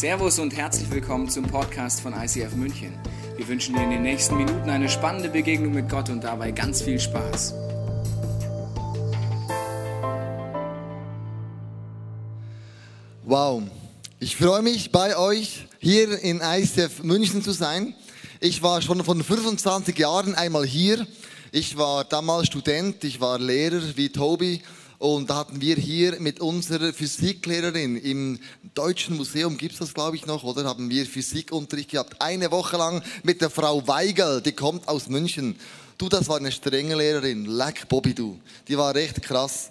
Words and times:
Servus 0.00 0.38
und 0.38 0.56
herzlich 0.56 0.90
willkommen 0.90 1.28
zum 1.28 1.44
Podcast 1.44 2.00
von 2.00 2.14
ICF 2.14 2.54
München. 2.54 2.94
Wir 3.36 3.46
wünschen 3.46 3.74
dir 3.74 3.82
in 3.82 3.90
den 3.90 4.00
nächsten 4.00 4.34
Minuten 4.38 4.70
eine 4.70 4.88
spannende 4.88 5.28
Begegnung 5.28 5.74
mit 5.74 5.90
Gott 5.90 6.08
und 6.08 6.24
dabei 6.24 6.52
ganz 6.52 6.80
viel 6.80 6.98
Spaß. 6.98 7.52
Wow, 13.26 13.62
ich 14.20 14.38
freue 14.38 14.62
mich 14.62 14.90
bei 14.90 15.18
euch 15.18 15.66
hier 15.78 16.18
in 16.22 16.40
ICF 16.40 17.02
München 17.02 17.42
zu 17.42 17.52
sein. 17.52 17.94
Ich 18.40 18.62
war 18.62 18.80
schon 18.80 19.04
von 19.04 19.22
25 19.22 19.98
Jahren 19.98 20.34
einmal 20.34 20.64
hier. 20.64 21.06
Ich 21.52 21.76
war 21.76 22.04
damals 22.04 22.46
Student, 22.46 23.04
ich 23.04 23.20
war 23.20 23.38
Lehrer 23.38 23.82
wie 23.96 24.08
Tobi 24.08 24.62
und 25.00 25.30
da 25.30 25.36
hatten 25.36 25.62
wir 25.62 25.76
hier 25.76 26.20
mit 26.20 26.40
unserer 26.40 26.92
Physiklehrerin 26.92 27.96
im 27.96 28.38
Deutschen 28.74 29.16
Museum, 29.16 29.56
gibt 29.56 29.72
es 29.72 29.78
das 29.78 29.94
glaube 29.94 30.16
ich 30.16 30.26
noch, 30.26 30.44
oder? 30.44 30.64
Haben 30.64 30.90
wir 30.90 31.06
Physikunterricht 31.06 31.92
gehabt. 31.92 32.20
Eine 32.20 32.50
Woche 32.50 32.76
lang 32.76 33.02
mit 33.22 33.40
der 33.40 33.48
Frau 33.48 33.88
Weigel, 33.88 34.42
die 34.42 34.52
kommt 34.52 34.86
aus 34.88 35.08
München. 35.08 35.56
Du, 35.96 36.10
das 36.10 36.28
war 36.28 36.36
eine 36.36 36.52
strenge 36.52 36.96
Lehrerin. 36.96 37.46
Leck, 37.46 37.88
Bobby, 37.88 38.12
du. 38.12 38.38
Die 38.68 38.76
war 38.76 38.94
recht 38.94 39.22
krass. 39.22 39.70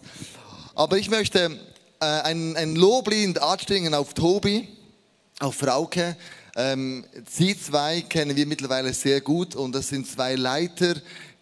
Aber 0.73 0.97
ich 0.97 1.11
möchte 1.11 1.59
äh, 1.99 2.05
ein, 2.05 2.57
ein 2.57 2.75
Loblied 2.75 3.39
anstrengen 3.39 3.93
auf 3.93 4.15
Tobi, 4.15 4.67
auf 5.39 5.53
Frauke. 5.53 6.17
Ähm, 6.55 7.05
sie 7.29 7.55
zwei 7.55 8.01
kennen 8.01 8.35
wir 8.35 8.47
mittlerweile 8.47 8.95
sehr 8.95 9.21
gut 9.21 9.55
und 9.55 9.75
das 9.75 9.89
sind 9.89 10.07
zwei 10.07 10.33
Leiter, 10.33 10.95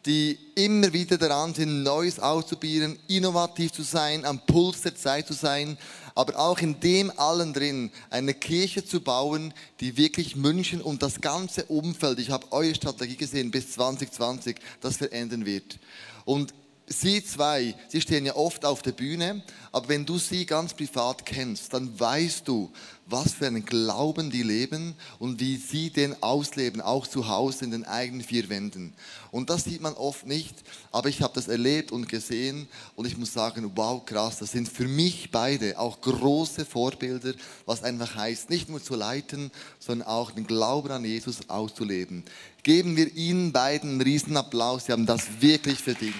die 0.08 0.40
immer 0.56 0.94
wieder 0.94 1.18
daran 1.18 1.54
sind, 1.54 1.84
Neues 1.84 2.18
auszuprobieren, 2.18 2.98
innovativ 3.08 3.74
zu 3.74 3.84
sein, 3.84 4.24
am 4.24 4.40
Puls 4.40 4.82
der 4.82 4.96
Zeit 4.96 5.28
zu 5.28 5.34
sein, 5.34 5.78
aber 6.16 6.40
auch 6.40 6.60
in 6.60 6.80
dem 6.80 7.12
allen 7.20 7.54
drin 7.54 7.92
eine 8.10 8.34
Kirche 8.34 8.86
zu 8.86 9.02
bauen, 9.02 9.54
die 9.82 9.98
wirklich 9.98 10.38
München 10.38 10.82
und 10.82 11.04
das 11.04 11.20
ganze 11.20 11.66
Umfeld, 11.66 12.20
ich 12.20 12.32
habe 12.32 12.52
eure 12.52 12.74
Strategie 12.74 13.18
gesehen 13.18 13.52
bis 13.52 13.74
2020, 13.74 14.55
das 14.80 14.96
verändern 14.96 15.46
wird. 15.46 15.77
Und 16.24 16.54
Sie 16.90 17.21
zwei, 17.21 17.76
sie 17.90 17.99
stehen 17.99 18.26
ja 18.26 18.38
oft 18.38 18.64
auf 18.64 18.82
der 18.82 18.94
Bühne, 18.94 19.44
aber 19.74 19.90
wenn 19.90 20.05
du 20.05 20.18
sie 20.18 20.46
ganz 20.46 20.74
privat 20.74 21.26
kennst, 21.26 21.74
dann 21.74 21.99
weißt 21.99 22.48
du, 22.48 22.71
was 23.10 23.34
für 23.34 23.48
einen 23.48 23.66
Glauben 23.66 24.30
die 24.30 24.44
leben 24.44 24.96
und 25.20 25.40
wie 25.40 25.58
sie 25.58 25.90
den 25.90 26.22
ausleben, 26.22 26.82
auch 26.82 27.08
zu 27.08 27.27
Hause 27.27 27.66
in 27.66 27.72
den 27.72 27.86
eigenen 27.86 28.24
vier 28.24 28.49
Wänden. 28.49 28.94
Und 29.32 29.49
das 29.49 29.64
sieht 29.64 29.82
man 29.82 29.94
oft 29.94 30.26
nicht, 30.26 30.55
aber 30.91 31.10
ich 31.10 31.22
habe 31.22 31.34
das 31.34 31.48
erlebt 31.48 31.91
und 31.91 32.10
gesehen 32.10 32.68
und 32.96 33.05
ich 33.05 33.18
muss 33.18 33.34
sagen, 33.34 33.72
wow, 33.76 34.04
krass, 34.05 34.40
das 34.40 34.52
sind 34.52 34.70
für 34.70 34.88
mich 34.88 35.32
beide 35.32 35.80
auch 35.80 36.02
große 36.02 36.66
Vorbilder, 36.66 37.34
was 37.66 37.84
einfach 37.84 38.16
heißt, 38.16 38.49
nicht 38.49 38.70
nur 38.70 38.84
zu 38.84 38.96
leiten, 38.96 39.52
sondern 39.80 40.08
auch 40.08 40.32
den 40.32 40.48
Glauben 40.48 40.92
an 40.92 41.05
Jesus 41.05 41.49
auszuleben. 41.49 42.24
Geben 42.64 42.98
wir 42.98 43.14
ihnen 43.16 43.52
beiden 43.52 43.92
einen 43.92 44.02
Riesenapplaus, 44.02 44.86
sie 44.86 44.92
haben 44.92 45.05
das 45.05 45.26
wirklich 45.40 45.80
verdient. 45.80 46.16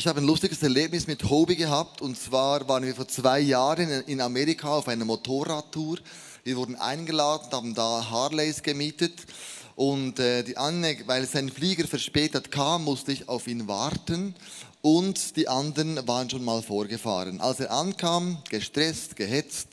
Ich 0.00 0.06
habe 0.06 0.22
ein 0.22 0.26
lustiges 0.26 0.62
Erlebnis 0.62 1.06
mit 1.06 1.28
Hobie 1.28 1.56
gehabt 1.56 2.00
und 2.00 2.16
zwar 2.16 2.66
waren 2.66 2.86
wir 2.86 2.94
vor 2.94 3.06
zwei 3.06 3.38
Jahren 3.38 3.90
in 4.06 4.22
Amerika 4.22 4.68
auf 4.78 4.88
einer 4.88 5.04
Motorradtour. 5.04 5.98
Wir 6.42 6.56
wurden 6.56 6.74
eingeladen, 6.76 7.52
haben 7.52 7.74
da 7.74 8.08
Harleys 8.08 8.62
gemietet 8.62 9.12
und 9.76 10.18
äh, 10.18 10.42
die 10.42 10.56
Anne, 10.56 10.96
weil 11.04 11.26
sein 11.26 11.50
Flieger 11.50 11.86
verspätet 11.86 12.50
kam, 12.50 12.84
musste 12.84 13.12
ich 13.12 13.28
auf 13.28 13.46
ihn 13.46 13.68
warten 13.68 14.34
und 14.80 15.36
die 15.36 15.48
anderen 15.48 16.08
waren 16.08 16.30
schon 16.30 16.44
mal 16.44 16.62
vorgefahren. 16.62 17.38
Als 17.42 17.60
er 17.60 17.70
ankam, 17.70 18.38
gestresst, 18.48 19.16
gehetzt, 19.16 19.68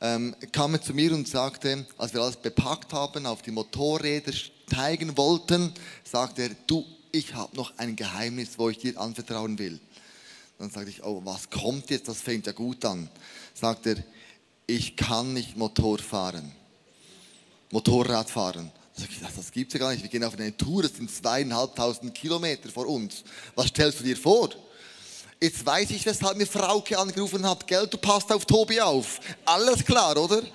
ähm, 0.00 0.34
kam 0.52 0.72
er 0.72 0.80
zu 0.80 0.94
mir 0.94 1.12
und 1.12 1.28
sagte, 1.28 1.84
als 1.98 2.14
wir 2.14 2.22
alles 2.22 2.36
bepackt 2.36 2.94
haben, 2.94 3.26
auf 3.26 3.42
die 3.42 3.50
Motorräder 3.50 4.32
steigen 4.32 5.18
wollten, 5.18 5.74
sagte 6.02 6.44
er, 6.44 6.50
du, 6.66 6.82
ich 7.16 7.34
habe 7.34 7.56
noch 7.56 7.72
ein 7.78 7.96
Geheimnis, 7.96 8.50
wo 8.56 8.68
ich 8.68 8.78
dir 8.78 8.98
anvertrauen 9.00 9.58
will. 9.58 9.80
Dann 10.58 10.70
sagte 10.70 10.90
ich, 10.90 11.02
oh, 11.04 11.20
was 11.24 11.50
kommt 11.50 11.90
jetzt? 11.90 12.08
Das 12.08 12.20
fängt 12.20 12.46
ja 12.46 12.52
gut 12.52 12.84
an. 12.84 13.08
Sagt 13.54 13.86
er, 13.86 13.96
ich 14.66 14.96
kann 14.96 15.32
nicht 15.32 15.56
Motor 15.56 15.98
fahren. 15.98 16.52
Motorrad 17.70 18.30
fahren. 18.30 18.70
Sag 18.94 19.10
ich, 19.10 19.20
das 19.20 19.52
gibt 19.52 19.72
es 19.72 19.78
ja 19.78 19.80
gar 19.84 19.92
nicht. 19.92 20.02
Wir 20.02 20.08
gehen 20.08 20.24
auf 20.24 20.34
eine 20.34 20.56
Tour, 20.56 20.82
das 20.82 20.96
sind 20.96 21.10
zweieinhalbtausend 21.10 22.14
Kilometer 22.14 22.70
vor 22.70 22.86
uns. 22.86 23.24
Was 23.54 23.68
stellst 23.68 24.00
du 24.00 24.04
dir 24.04 24.16
vor? 24.16 24.50
Jetzt 25.40 25.66
weiß 25.66 25.90
ich, 25.90 26.06
weshalb 26.06 26.38
mir 26.38 26.46
Frauke 26.46 26.98
angerufen 26.98 27.46
hat, 27.46 27.66
gell, 27.66 27.86
du 27.86 27.98
passt 27.98 28.32
auf 28.32 28.46
Tobi 28.46 28.80
auf. 28.80 29.20
Alles 29.44 29.84
klar, 29.84 30.16
oder? 30.16 30.40
Dann 30.40 30.50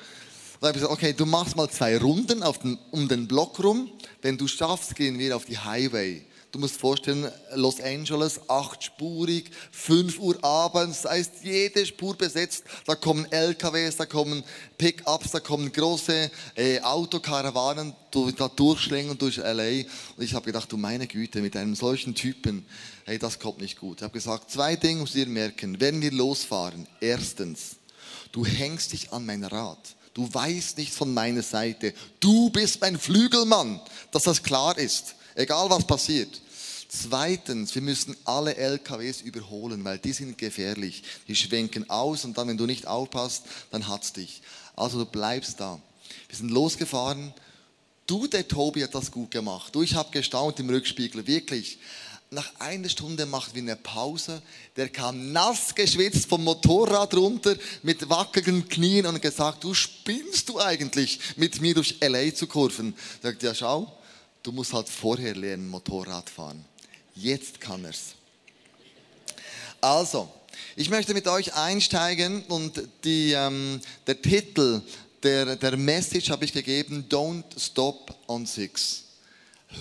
habe 0.68 0.70
ich 0.70 0.74
gesagt, 0.74 0.92
okay, 0.92 1.14
du 1.14 1.26
machst 1.28 1.56
mal 1.56 1.70
zwei 1.70 1.98
Runden 2.00 2.42
den, 2.42 2.80
um 2.90 3.08
den 3.08 3.28
Block 3.28 3.64
rum. 3.64 3.92
Wenn 4.24 4.38
du 4.38 4.48
schaffst, 4.48 4.96
gehen 4.96 5.20
wir 5.20 5.36
auf 5.36 5.46
die 5.46 5.58
Highway. 5.58 6.26
Du 6.52 6.60
musst 6.60 6.76
vorstellen, 6.76 7.32
Los 7.56 7.80
Angeles, 7.80 8.42
achtspurig, 8.50 9.50
5 9.72 10.20
Uhr 10.20 10.44
abends, 10.44 11.04
das 11.04 11.12
heißt 11.12 11.32
jede 11.44 11.86
Spur 11.86 12.18
besetzt. 12.18 12.66
Da 12.86 12.96
kommen 12.96 13.26
LKWs, 13.32 13.96
da 13.96 14.06
kommen 14.06 14.44
Pickups, 14.78 15.32
da 15.32 15.40
kommen 15.40 15.72
große 15.72 16.30
äh, 16.56 16.82
Autokarawanen 16.82 17.96
die 18.14 18.36
da 18.36 18.50
durchschlängeln 18.50 19.18
durch 19.18 19.38
LA. 19.38 19.86
Und 20.18 20.24
ich 20.24 20.34
habe 20.34 20.46
gedacht, 20.46 20.70
du 20.70 20.76
meine 20.76 21.08
Güte, 21.08 21.42
mit 21.42 21.56
einem 21.56 21.76
solchen 21.76 22.16
Typen, 22.16 22.66
hey, 23.06 23.18
das 23.18 23.40
kommt 23.40 23.62
nicht 23.62 23.80
gut. 23.80 24.00
Ich 24.00 24.04
habe 24.04 24.14
gesagt, 24.14 24.52
zwei 24.52 24.76
Dinge 24.76 25.02
musst 25.02 25.16
du 25.16 25.20
dir 25.20 25.28
merken. 25.28 25.80
Wenn 25.80 26.02
wir 26.02 26.12
losfahren, 26.12 26.86
erstens, 27.00 27.78
du 28.34 28.46
hängst 28.46 28.92
dich 28.92 29.14
an 29.14 29.26
mein 29.26 29.46
Rad. 29.46 29.80
Du 30.14 30.28
weißt 30.34 30.78
nichts 30.78 30.98
von 30.98 31.14
meiner 31.14 31.42
Seite. 31.44 31.94
Du 32.20 32.50
bist 32.50 32.82
mein 32.82 33.00
Flügelmann, 33.00 33.80
dass 34.12 34.24
das 34.24 34.44
klar 34.44 34.78
ist. 34.78 35.16
Egal 35.36 35.70
was 35.70 35.86
passiert. 35.86 36.42
Zweitens, 36.94 37.74
wir 37.74 37.82
müssen 37.82 38.18
alle 38.26 38.58
LKWs 38.58 39.22
überholen, 39.22 39.84
weil 39.86 39.98
die 39.98 40.12
sind 40.12 40.38
gefährlich. 40.38 41.04
Die 41.28 41.36
schwenken 41.38 41.90
aus 41.90 42.26
und 42.26 42.38
dann, 42.38 42.50
wenn 42.50 42.58
du 42.58 42.66
nicht 42.66 42.86
aufpasst, 42.86 43.44
dann 43.72 43.88
hat's 43.88 44.12
dich. 44.12 44.42
Also 44.76 45.00
du 45.00 45.06
bleibst 45.06 45.60
da. 45.62 45.80
Wir 46.28 46.38
sind 46.38 46.52
losgefahren. 46.52 47.34
Du, 48.08 48.28
der 48.28 48.46
Tobi, 48.46 48.84
hat 48.84 48.94
das 48.94 49.10
gut 49.10 49.32
gemacht. 49.32 49.74
Du, 49.74 49.84
ich 49.84 49.96
habe 49.96 50.12
gestaunt 50.12 50.60
im 50.60 50.70
Rückspiegel, 50.70 51.26
wirklich. 51.28 51.80
Nach 52.30 52.50
einer 52.60 52.90
Stunde 52.90 53.26
machten 53.26 53.56
wir 53.56 53.62
eine 53.62 53.76
Pause. 53.78 54.42
Der 54.76 54.90
kam 54.90 55.32
nass 55.32 55.74
geschwitzt 55.76 56.28
vom 56.28 56.44
Motorrad 56.44 57.14
runter 57.14 57.56
mit 57.84 58.10
wackeligen 58.10 58.68
Knien 58.68 59.06
und 59.06 59.22
gesagt, 59.22 59.64
du 59.64 59.74
spinnst 59.74 60.50
du 60.50 60.60
eigentlich, 60.60 61.20
mit 61.38 61.62
mir 61.62 61.74
durch 61.74 61.98
LA 62.02 62.34
zu 62.34 62.48
kurven. 62.48 62.96
Sagt, 63.22 63.44
ja 63.44 63.56
schau, 63.56 63.98
Du 64.44 64.52
musst 64.52 64.74
halt 64.74 64.90
vorher 64.90 65.36
lernen, 65.36 65.68
Motorrad 65.68 66.30
fahren. 66.30 66.66
Jetzt 67.14 67.62
kann 67.62 67.86
er's. 67.86 68.16
Also, 69.80 70.32
ich 70.76 70.90
möchte 70.90 71.14
mit 71.14 71.28
euch 71.28 71.54
einsteigen 71.54 72.44
und 72.46 72.82
die, 73.04 73.34
ähm, 73.34 73.82
der 74.08 74.22
Titel 74.22 74.82
der, 75.24 75.56
der 75.56 75.78
Message 75.78 76.30
habe 76.30 76.46
ich 76.46 76.54
gegeben, 76.54 77.06
Don't 77.10 77.44
Stop 77.60 78.16
on 78.28 78.46
Six. 78.46 79.04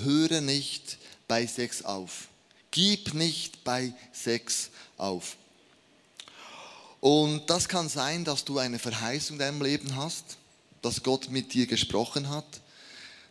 Höre 0.02 0.40
nicht 0.40 0.98
bei 1.26 1.46
Sex 1.46 1.84
auf. 1.84 2.28
Gib 2.70 3.14
nicht 3.14 3.64
bei 3.64 3.92
Sex 4.12 4.70
auf. 4.96 5.36
Und 7.00 7.48
das 7.48 7.68
kann 7.68 7.88
sein, 7.88 8.24
dass 8.24 8.44
du 8.44 8.58
eine 8.58 8.78
Verheißung 8.78 9.36
in 9.36 9.40
deinem 9.40 9.62
Leben 9.62 9.96
hast, 9.96 10.36
dass 10.82 11.02
Gott 11.02 11.30
mit 11.30 11.54
dir 11.54 11.66
gesprochen 11.66 12.28
hat 12.28 12.60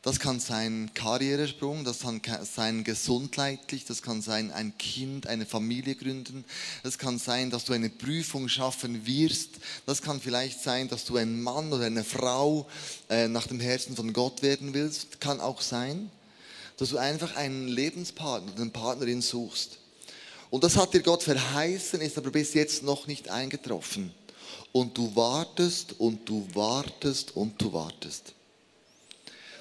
das 0.02 0.20
kann 0.20 0.40
sein 0.40 0.92
Karrieresprung, 0.94 1.84
das 1.84 2.00
kann 2.00 2.22
sein 2.46 2.84
gesundheitlich, 2.84 3.86
das 3.86 4.02
kann 4.02 4.22
sein 4.22 4.52
ein 4.52 4.78
Kind, 4.78 5.28
eine 5.28 5.46
Familie 5.46 5.96
gründen, 5.96 6.46
das 6.84 6.98
kann 6.98 7.20
sein, 7.20 7.50
dass 7.50 7.66
du 7.66 7.74
eine 7.74 7.90
Prüfung 7.90 8.48
schaffen 8.48 9.06
wirst, 9.06 9.60
das 9.86 10.02
kann 10.02 10.22
vielleicht 10.22 10.62
sein, 10.62 10.88
dass 10.88 11.04
du 11.04 11.18
ein 11.18 11.42
Mann 11.42 11.74
oder 11.74 11.86
eine 11.86 12.06
Frau 12.06 12.68
äh, 13.10 13.28
nach 13.28 13.48
dem 13.48 13.60
Herzen 13.60 13.96
von 13.96 14.14
Gott 14.14 14.42
werden 14.42 14.74
willst, 14.74 15.20
kann 15.20 15.42
auch 15.42 15.62
sein, 15.62 16.10
dass 16.78 16.90
du 16.90 16.98
einfach 16.98 17.36
einen 17.36 17.68
Lebenspartner, 17.68 18.54
eine 18.56 18.70
Partnerin 18.70 19.22
suchst. 19.22 19.80
Und 20.50 20.64
das 20.64 20.78
hat 20.78 20.94
dir 20.94 21.02
Gott 21.02 21.24
verheißen, 21.24 22.00
ist 22.02 22.18
aber 22.18 22.32
bis 22.32 22.54
jetzt 22.54 22.84
noch 22.84 23.06
nicht 23.06 23.30
eingetroffen. 23.30 24.14
Und 24.72 24.98
du 24.98 25.16
wartest 25.16 26.00
und 26.00 26.28
du 26.28 26.48
wartest 26.54 27.36
und 27.36 27.62
du 27.62 27.74
wartest. 27.74 28.34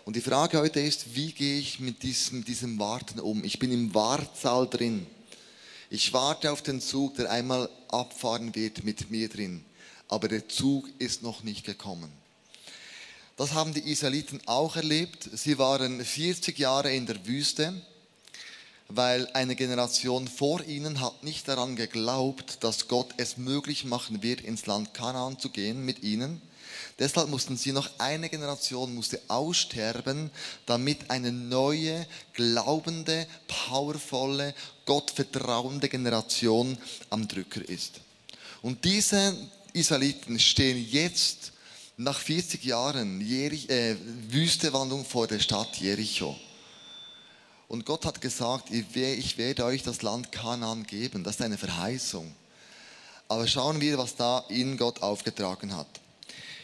Und 0.09 0.17
die 0.17 0.23
Frage 0.23 0.59
heute 0.59 0.81
ist, 0.81 1.15
wie 1.15 1.33
gehe 1.33 1.59
ich 1.59 1.81
mit 1.81 2.03
diesem, 2.03 2.43
diesem 2.43 2.79
Warten 2.79 3.21
um? 3.21 3.45
Ich 3.45 3.59
bin 3.59 3.71
im 3.71 3.93
Wartsaal 3.93 4.67
drin. 4.67 5.07
Ich 5.91 6.15
warte 6.15 6.51
auf 6.51 6.63
den 6.63 6.81
Zug, 6.81 7.17
der 7.17 7.31
einmal 7.31 7.69
abfahren 7.89 8.55
wird 8.55 8.85
mit 8.85 9.11
mir 9.11 9.29
drin. 9.29 9.63
Aber 10.09 10.29
der 10.29 10.49
Zug 10.49 10.89
ist 10.99 11.23
noch 11.23 11.43
nicht 11.43 11.67
gekommen. 11.67 12.11
Das 13.37 13.53
haben 13.53 13.75
die 13.75 13.81
Israeliten 13.93 14.41
auch 14.47 14.77
erlebt. 14.77 15.29
Sie 15.31 15.59
waren 15.59 16.03
40 16.03 16.59
Jahre 16.59 16.91
in 16.91 17.05
der 17.05 17.27
Wüste. 17.27 17.75
weil 18.89 19.27
eine 19.35 19.57
Generation 19.57 20.27
vor 20.27 20.65
ihnen 20.65 21.03
hat 21.03 21.23
nicht 21.23 21.49
daran 21.49 21.77
geglaubt, 21.77 22.65
dass 22.65 22.89
Gott 22.89 23.13
es 23.19 23.37
möglich 23.37 23.85
machen 23.85 24.23
wird, 24.23 24.41
ins 24.41 24.65
Land 24.65 24.95
Kanaan 24.95 25.39
zu 25.39 25.51
gehen 25.51 25.85
mit 25.85 26.03
ihnen. 26.03 26.41
Deshalb 26.99 27.29
mussten 27.29 27.57
sie 27.57 27.71
noch 27.71 27.89
eine 27.99 28.29
Generation 28.29 28.95
musste 28.95 29.21
aussterben, 29.29 30.31
damit 30.67 31.11
eine 31.11 31.31
neue, 31.31 32.07
glaubende, 32.33 33.27
powervolle, 33.47 34.53
gottvertrauende 34.85 35.89
Generation 35.89 36.77
am 37.11 37.29
Drücker 37.29 37.69
ist. 37.69 38.01
Und 38.63 38.85
diese 38.85 39.37
Israeliten 39.73 40.41
stehen 40.41 40.85
jetzt 40.91 41.53
nach 41.97 42.19
40 42.19 42.65
Jahren 42.65 43.21
Jerich, 43.21 43.71
äh, 43.71 43.97
Wüstewandlung 44.31 45.05
vor 45.05 45.29
der 45.29 45.39
Stadt 45.39 45.77
Jericho. 45.77 46.37
Und 47.69 47.85
Gott 47.85 48.07
hat 48.07 48.21
gesagt, 48.21 48.71
ich 48.71 49.39
werde 49.39 49.65
euch 49.65 49.83
das 49.83 50.03
Land 50.03 50.33
Kanaan 50.33 50.85
geben. 50.85 51.23
Das 51.23 51.37
ist 51.37 51.43
eine 51.43 51.59
Verheißung. 51.59 52.35
Aber 53.29 53.47
schauen 53.47 53.81
wir, 53.81 53.99
was 53.99 54.17
da 54.17 54.43
ihnen 54.49 54.79
Gott 54.79 55.03
aufgetragen 55.03 55.77
hat. 55.77 56.01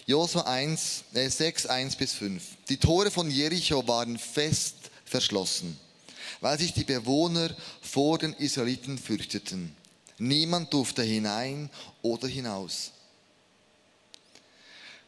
Josua 0.07 0.43
1, 0.43 1.05
äh 1.15 1.29
6, 1.31 1.67
1 1.67 1.97
bis 1.97 2.13
5. 2.13 2.43
Die 2.69 2.77
Tore 2.77 3.11
von 3.11 3.31
Jericho 3.31 3.87
waren 3.89 4.19
fest 4.19 4.77
verschlossen, 5.07 5.79
weil 6.41 6.59
sich 6.59 6.75
die 6.75 6.85
Bewohner 6.85 7.51
vor 7.81 8.19
den 8.19 8.35
Israeliten 8.35 8.99
fürchteten. 8.99 9.75
Niemand 10.19 10.73
durfte 10.75 11.03
hinein 11.03 11.71
oder 12.03 12.29
hinaus. 12.29 12.91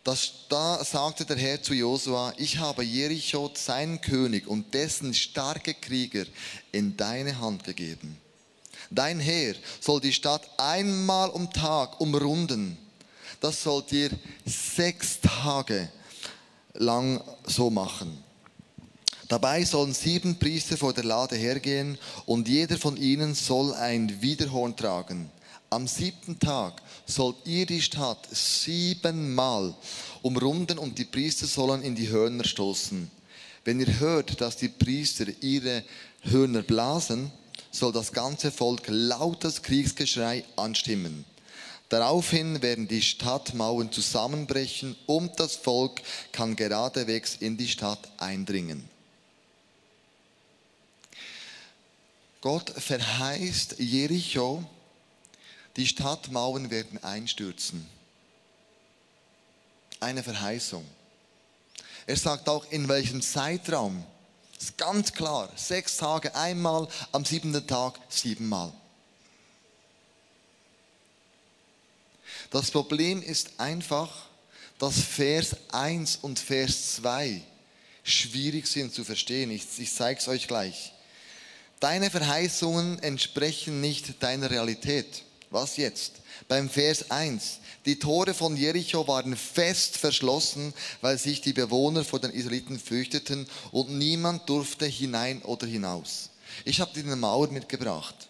Das, 0.03 0.33
da 0.49 0.83
sagte 0.83 1.27
der 1.27 1.37
Herr 1.37 1.63
zu 1.63 1.75
Josua, 1.75 2.33
ich 2.39 2.59
habe 2.59 2.83
Jericho, 2.83 3.51
seinen 3.55 4.01
König 4.01 4.47
und 4.47 4.73
dessen 4.73 5.13
starke 5.13 5.75
Krieger 5.75 6.25
in 6.73 6.97
deine 6.97 7.39
Hand 7.39 7.65
gegeben. 7.65 8.17
Dein 8.91 9.21
Heer 9.21 9.57
soll 9.81 10.01
die 10.01 10.13
Stadt 10.13 10.49
einmal 10.59 11.29
um 11.31 11.53
Tag 11.53 12.01
umrunden. 12.01 12.79
Das 13.41 13.63
sollt 13.63 13.93
ihr 13.93 14.11
sechs 14.45 15.21
Tage 15.21 15.89
lang 16.75 17.23
so 17.47 17.71
machen. 17.71 18.25
Dabei 19.29 19.65
sollen 19.65 19.93
sieben 19.93 20.39
Priester 20.39 20.77
vor 20.77 20.93
der 20.93 21.05
Lade 21.05 21.37
hergehen 21.37 21.99
und 22.27 22.49
jeder 22.49 22.79
von 22.79 22.97
ihnen 22.97 23.35
soll 23.35 23.75
ein 23.75 24.23
Widerhorn 24.23 24.77
tragen. 24.77 25.31
Am 25.69 25.89
siebten 25.89 26.39
Tag 26.39 26.81
sollt 27.07 27.37
ihr 27.45 27.67
die 27.67 27.83
Stadt 27.83 28.29
siebenmal 28.31 29.75
umrunden 30.23 30.79
und 30.79 30.97
die 30.97 31.05
Priester 31.05 31.47
sollen 31.47 31.83
in 31.83 31.97
die 31.97 32.09
Hörner 32.09 32.45
stoßen. 32.45 33.11
Wenn 33.65 33.81
ihr 33.81 33.99
hört, 33.99 34.41
dass 34.41 34.57
die 34.57 34.69
Priester 34.69 35.27
ihre 35.41 35.83
Hörner 36.23 36.63
blasen, 36.63 37.33
soll 37.73 37.93
das 37.93 38.13
ganze 38.13 38.53
Volk 38.53 38.85
lautes 38.87 39.61
Kriegsgeschrei 39.63 40.45
anstimmen. 40.55 41.25
Daraufhin 41.89 42.63
werden 42.63 42.89
die 42.89 43.03
Stadtmauern 43.03 43.93
zusammenbrechen 43.93 44.97
und 45.07 45.39
das 45.39 45.55
Volk 45.55 46.03
kann 46.33 46.57
geradewegs 46.57 47.37
in 47.37 47.57
die 47.57 47.69
Stadt 47.69 48.09
eindringen. 48.19 48.89
Gott 52.41 52.71
verheißt 52.71 53.77
Jericho, 53.79 54.65
die 55.77 55.87
Stadtmauern 55.87 56.71
werden 56.71 57.03
einstürzen. 57.03 57.87
Eine 60.01 60.23
Verheißung. 60.23 60.85
Er 62.07 62.17
sagt 62.17 62.49
auch, 62.49 62.65
in 62.71 62.89
welchem 62.89 63.23
Zeitraum. 63.23 64.05
Das 64.55 64.65
ist 64.65 64.79
ganz 64.79 65.13
klar. 65.13 65.51
Sechs 65.57 65.97
Tage 65.97 66.35
einmal, 66.35 66.89
am 67.13 67.25
siebten 67.25 67.67
Tag 67.67 67.99
siebenmal. 68.09 68.73
Das 72.51 72.71
Problem 72.71 73.23
ist 73.23 73.59
einfach, 73.59 74.27
dass 74.79 75.01
Vers 75.01 75.57
1 75.73 76.17
und 76.23 76.39
Vers 76.39 76.97
2 76.97 77.43
schwierig 78.03 78.67
sind 78.67 78.95
zu 78.95 79.05
verstehen. 79.05 79.51
Ich, 79.51 79.65
ich 79.79 79.93
zeige 79.93 80.21
es 80.21 80.29
euch 80.29 80.47
gleich. 80.47 80.93
Deine 81.81 82.11
Verheißungen 82.11 82.99
entsprechen 83.01 83.81
nicht 83.81 84.23
deiner 84.23 84.51
Realität. 84.51 85.25
Was 85.51 85.77
jetzt? 85.77 86.13
Beim 86.49 86.69
Vers 86.69 87.11
1. 87.11 87.61
Die 87.85 87.99
Tore 87.99 88.35
von 88.35 88.57
Jericho 88.57 89.07
waren 89.07 89.37
fest 89.37 89.97
verschlossen, 89.97 90.75
weil 91.01 91.19
sich 91.19 91.41
die 91.41 91.53
Bewohner 91.53 92.05
vor 92.05 92.19
den 92.19 92.33
Israeliten 92.33 92.79
fürchteten 92.79 93.47
und 93.71 93.91
niemand 93.91 94.49
durfte 94.49 94.87
hinein 94.87 95.43
oder 95.43 95.67
hinaus. 95.67 96.31
Ich 96.65 96.81
habe 96.81 96.93
dir 96.95 97.05
eine 97.05 97.17
Mauer 97.17 97.49
mitgebracht. 97.49 98.29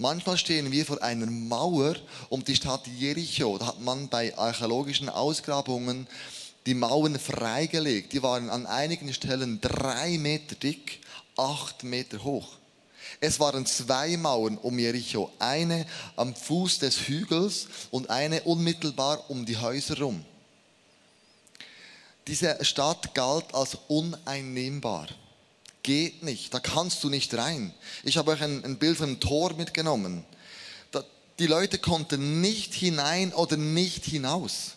Manchmal 0.00 0.38
stehen 0.38 0.70
wir 0.70 0.86
vor 0.86 1.02
einer 1.02 1.26
Mauer 1.26 1.96
um 2.28 2.44
die 2.44 2.54
Stadt 2.54 2.86
Jericho. 2.86 3.58
Da 3.58 3.66
hat 3.66 3.80
man 3.80 4.08
bei 4.08 4.36
archäologischen 4.38 5.08
Ausgrabungen 5.08 6.06
die 6.66 6.74
Mauern 6.74 7.18
freigelegt. 7.18 8.12
Die 8.12 8.22
waren 8.22 8.48
an 8.48 8.66
einigen 8.66 9.12
Stellen 9.12 9.60
drei 9.60 10.16
Meter 10.18 10.54
dick, 10.54 11.00
acht 11.36 11.82
Meter 11.82 12.22
hoch. 12.22 12.46
Es 13.20 13.40
waren 13.40 13.66
zwei 13.66 14.16
Mauern 14.16 14.56
um 14.58 14.78
Jericho, 14.78 15.32
eine 15.40 15.84
am 16.14 16.32
Fuß 16.32 16.78
des 16.78 17.08
Hügels 17.08 17.66
und 17.90 18.08
eine 18.08 18.42
unmittelbar 18.42 19.28
um 19.28 19.44
die 19.46 19.56
Häuser 19.56 19.98
rum. 19.98 20.24
Diese 22.28 22.64
Stadt 22.64 23.16
galt 23.16 23.52
als 23.52 23.76
uneinnehmbar. 23.88 25.08
Geht 25.88 26.22
nicht, 26.22 26.52
da 26.52 26.60
kannst 26.60 27.02
du 27.02 27.08
nicht 27.08 27.32
rein. 27.32 27.72
Ich 28.02 28.18
habe 28.18 28.32
euch 28.32 28.42
ein, 28.42 28.62
ein 28.62 28.76
Bild 28.76 29.00
einem 29.00 29.20
Tor 29.20 29.54
mitgenommen. 29.54 30.22
Da, 30.90 31.02
die 31.38 31.46
Leute 31.46 31.78
konnten 31.78 32.42
nicht 32.42 32.74
hinein 32.74 33.32
oder 33.32 33.56
nicht 33.56 34.04
hinaus. 34.04 34.72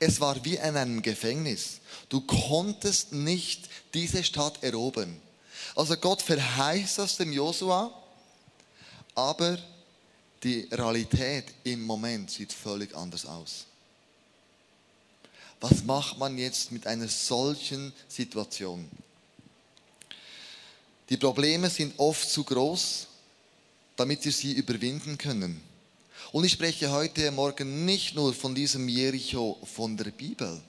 Es 0.00 0.20
war 0.20 0.44
wie 0.44 0.56
in 0.56 0.76
einem 0.76 1.02
Gefängnis. 1.02 1.78
Du 2.08 2.22
konntest 2.22 3.12
nicht 3.12 3.68
diese 3.94 4.24
Stadt 4.24 4.60
erobern. 4.64 5.22
Also 5.76 5.96
Gott 5.96 6.20
verheißt 6.20 6.98
das 6.98 7.16
dem 7.16 7.32
Josua, 7.32 7.94
aber 9.14 9.56
die 10.42 10.66
Realität 10.72 11.44
im 11.62 11.84
Moment 11.84 12.28
sieht 12.28 12.52
völlig 12.52 12.92
anders 12.96 13.24
aus. 13.24 13.66
Was 15.60 15.84
macht 15.84 16.18
man 16.18 16.36
jetzt 16.38 16.72
mit 16.72 16.88
einer 16.88 17.06
solchen 17.06 17.92
Situation? 18.08 18.90
Die 21.10 21.16
Probleme 21.16 21.68
sind 21.68 21.98
oft 21.98 22.28
zu 22.28 22.44
groß, 22.44 23.06
damit 23.96 24.24
wir 24.24 24.32
sie 24.32 24.52
überwinden 24.52 25.18
können. 25.18 25.60
Und 26.32 26.44
ich 26.44 26.52
spreche 26.52 26.90
heute 26.90 27.30
Morgen 27.32 27.84
nicht 27.84 28.14
nur 28.14 28.32
von 28.32 28.54
diesem 28.54 28.88
Jericho 28.88 29.58
von 29.74 29.96
der 29.96 30.12
Bibel. 30.12 30.62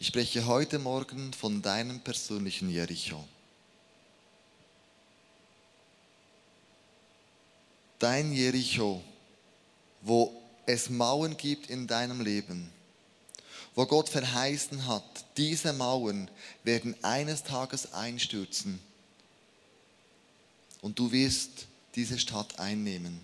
Ich 0.00 0.06
spreche 0.06 0.46
heute 0.46 0.78
Morgen 0.78 1.32
von 1.32 1.60
deinem 1.60 2.00
persönlichen 2.00 2.70
Jericho. 2.70 3.24
dein 7.98 8.32
Jericho, 8.32 9.02
wo 10.02 10.32
es 10.66 10.88
Mauern 10.88 11.36
gibt 11.36 11.70
in 11.70 11.86
deinem 11.86 12.20
Leben, 12.20 12.70
wo 13.74 13.86
Gott 13.86 14.08
verheißen 14.08 14.86
hat, 14.86 15.24
diese 15.36 15.72
Mauern 15.72 16.30
werden 16.64 16.94
eines 17.02 17.42
Tages 17.42 17.92
einstürzen 17.92 18.80
und 20.82 20.98
du 20.98 21.10
wirst 21.12 21.66
diese 21.94 22.18
Stadt 22.18 22.58
einnehmen. 22.58 23.20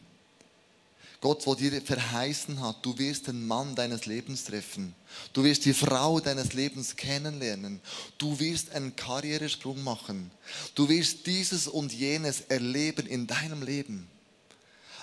Gott, 1.21 1.47
wo 1.47 1.55
dir 1.55 1.81
verheißen 1.81 2.61
hat, 2.61 2.85
du 2.85 2.99
wirst 2.99 3.29
den 3.29 3.47
Mann 3.47 3.75
deines 3.75 4.05
Lebens 4.05 4.45
treffen. 4.45 4.95
Du 5.33 5.43
wirst 5.43 5.65
die 5.65 5.73
Frau 5.73 6.21
deines 6.21 6.53
Lebens 6.53 6.97
kennenlernen. 6.97 7.81
Du 8.19 8.39
wirst 8.39 8.73
einen 8.73 8.95
Karrieresprung 8.95 9.83
machen. 9.83 10.31
Du 10.75 10.87
wirst 10.87 11.27
dieses 11.27 11.67
und 11.67 11.95
jenes 11.95 12.43
erleben 12.43 13.07
in 13.07 13.27
deinem 13.27 13.63
Leben. 13.63 14.07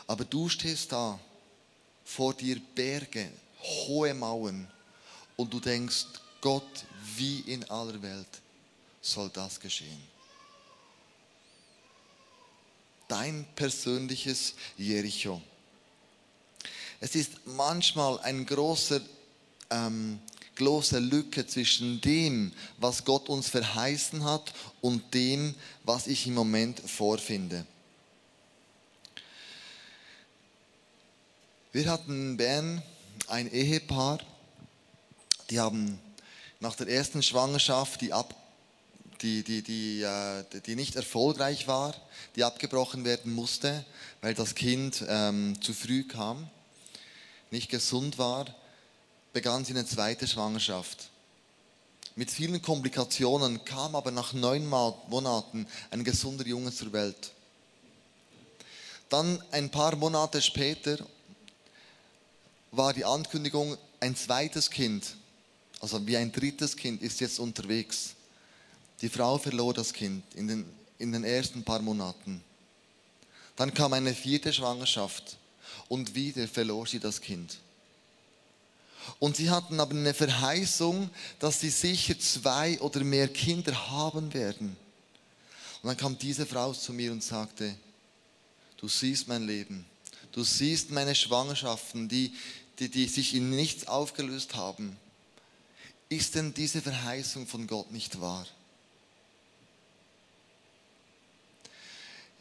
Aber 0.05 0.23
du 0.23 0.47
stehst 0.47 0.91
da, 0.91 1.19
vor 2.05 2.35
dir 2.35 2.61
Berge, 2.75 3.31
hohe 3.87 4.13
Mauern 4.13 4.67
und 5.37 5.51
du 5.51 5.59
denkst, 5.59 6.05
Gott, 6.39 6.85
wie 7.15 7.39
in 7.39 7.63
aller 7.69 7.99
Welt 8.01 8.41
soll 9.01 9.31
das 9.33 9.59
geschehen? 9.59 10.03
Dein 13.11 13.45
persönliches 13.57 14.53
Jericho. 14.77 15.41
Es 17.01 17.13
ist 17.13 17.45
manchmal 17.45 18.17
ein 18.21 18.45
großer, 18.45 19.01
ähm, 19.69 20.17
große 20.55 20.97
Lücke 20.99 21.45
zwischen 21.45 21.99
dem, 21.99 22.53
was 22.77 23.03
Gott 23.03 23.27
uns 23.27 23.49
verheißen 23.49 24.23
hat 24.23 24.53
und 24.79 25.13
dem, 25.13 25.55
was 25.83 26.07
ich 26.07 26.25
im 26.25 26.35
Moment 26.35 26.79
vorfinde. 26.79 27.65
Wir 31.73 31.91
hatten 31.91 32.11
in 32.11 32.37
Bern 32.37 32.81
ein 33.27 33.51
Ehepaar, 33.51 34.19
die 35.49 35.59
haben 35.59 35.99
nach 36.61 36.77
der 36.77 36.87
ersten 36.87 37.21
Schwangerschaft 37.21 37.99
die, 37.99 38.13
Ab 38.13 38.40
die, 39.21 39.43
die, 39.43 39.61
die, 39.61 40.01
äh, 40.01 40.43
die 40.65 40.75
nicht 40.75 40.95
erfolgreich 40.95 41.67
war, 41.67 41.95
die 42.35 42.43
abgebrochen 42.43 43.05
werden 43.05 43.33
musste, 43.33 43.85
weil 44.21 44.33
das 44.33 44.55
Kind 44.55 45.03
ähm, 45.07 45.59
zu 45.61 45.73
früh 45.73 46.07
kam, 46.07 46.49
nicht 47.51 47.69
gesund 47.69 48.17
war, 48.17 48.45
begann 49.33 49.65
sie 49.65 49.73
eine 49.73 49.85
zweite 49.85 50.27
Schwangerschaft. 50.27 51.09
Mit 52.15 52.29
vielen 52.29 52.61
Komplikationen 52.61 53.63
kam 53.63 53.95
aber 53.95 54.11
nach 54.11 54.33
neun 54.33 54.67
Monaten 54.67 55.67
ein 55.91 56.03
gesunder 56.03 56.45
Junge 56.45 56.73
zur 56.73 56.91
Welt. 56.91 57.31
Dann 59.09 59.41
ein 59.51 59.69
paar 59.69 59.95
Monate 59.95 60.41
später 60.41 60.97
war 62.71 62.93
die 62.93 63.05
Ankündigung, 63.05 63.77
ein 63.99 64.15
zweites 64.15 64.69
Kind, 64.69 65.15
also 65.79 66.05
wie 66.07 66.17
ein 66.17 66.31
drittes 66.31 66.75
Kind, 66.75 67.01
ist 67.01 67.19
jetzt 67.19 67.39
unterwegs. 67.39 68.15
Die 69.01 69.09
Frau 69.09 69.37
verlor 69.37 69.73
das 69.73 69.93
Kind 69.93 70.23
in 70.35 70.47
den, 70.47 70.65
in 70.99 71.11
den 71.11 71.23
ersten 71.23 71.63
paar 71.63 71.81
Monaten. 71.81 72.43
Dann 73.55 73.73
kam 73.73 73.93
eine 73.93 74.13
vierte 74.13 74.53
Schwangerschaft 74.53 75.37
und 75.89 76.15
wieder 76.15 76.47
verlor 76.47 76.85
sie 76.87 76.99
das 76.99 77.19
Kind. 77.19 77.57
Und 79.19 79.35
sie 79.35 79.49
hatten 79.49 79.79
aber 79.79 79.95
eine 79.95 80.13
Verheißung, 80.13 81.09
dass 81.39 81.59
sie 81.59 81.71
sicher 81.71 82.17
zwei 82.19 82.79
oder 82.79 83.03
mehr 83.03 83.27
Kinder 83.27 83.89
haben 83.89 84.33
werden. 84.33 84.77
Und 85.81 85.87
dann 85.87 85.97
kam 85.97 86.17
diese 86.17 86.45
Frau 86.45 86.73
zu 86.73 86.93
mir 86.93 87.11
und 87.11 87.23
sagte, 87.23 87.75
du 88.77 88.87
siehst 88.87 89.27
mein 89.27 89.47
Leben, 89.47 89.85
du 90.31 90.43
siehst 90.43 90.91
meine 90.91 91.15
Schwangerschaften, 91.15 92.07
die, 92.07 92.33
die, 92.77 92.89
die 92.89 93.07
sich 93.07 93.33
in 93.33 93.49
nichts 93.49 93.87
aufgelöst 93.87 94.55
haben. 94.55 94.95
Ist 96.09 96.35
denn 96.35 96.53
diese 96.53 96.81
Verheißung 96.81 97.47
von 97.47 97.65
Gott 97.65 97.91
nicht 97.91 98.21
wahr? 98.21 98.45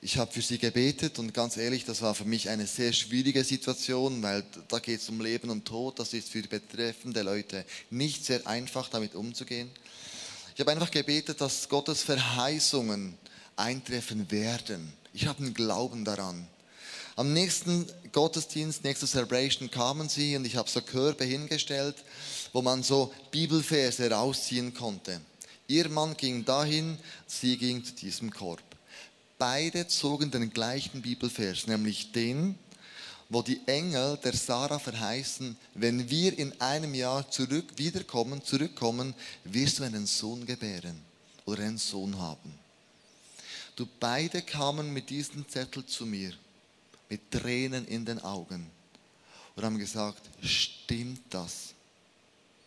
Ich 0.03 0.17
habe 0.17 0.33
für 0.33 0.41
sie 0.41 0.57
gebetet 0.57 1.19
und 1.19 1.35
ganz 1.35 1.59
ehrlich, 1.59 1.85
das 1.85 2.01
war 2.01 2.15
für 2.15 2.25
mich 2.25 2.49
eine 2.49 2.67
sehr 2.67 2.91
schwierige 2.95 3.45
Situation, 3.45 4.23
weil 4.23 4.43
da 4.69 4.79
geht 4.79 5.03
es 5.03 5.09
um 5.11 5.21
Leben 5.21 5.51
und 5.51 5.67
Tod. 5.67 5.99
Das 5.99 6.15
ist 6.15 6.31
für 6.31 6.41
betreffende 6.41 7.21
Leute 7.21 7.67
nicht 7.91 8.25
sehr 8.25 8.47
einfach, 8.47 8.89
damit 8.89 9.15
umzugehen. 9.15 9.69
Ich 10.55 10.61
habe 10.61 10.71
einfach 10.71 10.91
gebetet, 10.91 11.43
dass 11.43 11.69
Gottes 11.69 12.03
Verheißungen 12.03 13.19
eintreffen 13.57 14.31
werden. 14.31 14.91
Ich 15.13 15.27
habe 15.27 15.41
einen 15.45 15.53
Glauben 15.53 16.07
daran. 16.07 16.47
Am 17.17 17.35
nächsten 17.35 17.85
Gottesdienst, 18.13 18.83
nächste 18.83 19.07
Celebration 19.07 19.71
kamen 19.71 20.09
sie 20.09 20.35
und 20.35 20.47
ich 20.47 20.57
habe 20.57 20.71
so 20.71 20.81
Körbe 20.81 21.25
hingestellt, 21.25 21.97
wo 22.55 22.63
man 22.63 22.83
so 22.83 23.13
Bibelverse 23.33 24.11
rausziehen 24.11 24.73
konnte. 24.73 25.21
Ihr 25.69 25.91
Mann 25.91 26.17
ging 26.17 26.47
dahin, 26.47 26.97
sie 27.27 27.59
ging 27.59 27.85
zu 27.85 27.93
diesem 27.93 28.31
Korb 28.31 28.70
beide 29.41 29.89
zogen 29.89 30.31
den 30.31 30.51
gleichen 30.51 31.01
Bibelvers, 31.01 31.67
nämlich 31.67 32.13
den, 32.13 32.59
wo 33.31 33.41
die 33.41 33.61
Engel 33.67 34.19
der 34.19 34.35
Sarah 34.35 34.79
verheißen, 34.79 35.57
wenn 35.75 36.11
wir 36.11 36.39
in 36.39 36.61
einem 36.61 36.95
Jahr 36.95 37.29
zurück, 37.31 37.65
wiederkommen, 37.77 38.45
zurückkommen, 38.45 39.15
wirst 39.45 39.79
du 39.79 39.85
einen 39.85 40.07
Sohn 40.07 40.45
gebären 40.45 41.01
oder 41.47 41.63
einen 41.63 41.79
Sohn 41.79 42.19
haben. 42.19 42.53
Du 43.77 43.89
beide 43.99 44.43
kamen 44.43 44.93
mit 44.93 45.09
diesem 45.09 45.49
Zettel 45.49 45.87
zu 45.87 46.05
mir, 46.05 46.35
mit 47.09 47.31
Tränen 47.31 47.87
in 47.87 48.05
den 48.05 48.21
Augen 48.21 48.71
und 49.57 49.65
haben 49.65 49.79
gesagt, 49.79 50.21
stimmt 50.43 51.23
das? 51.31 51.73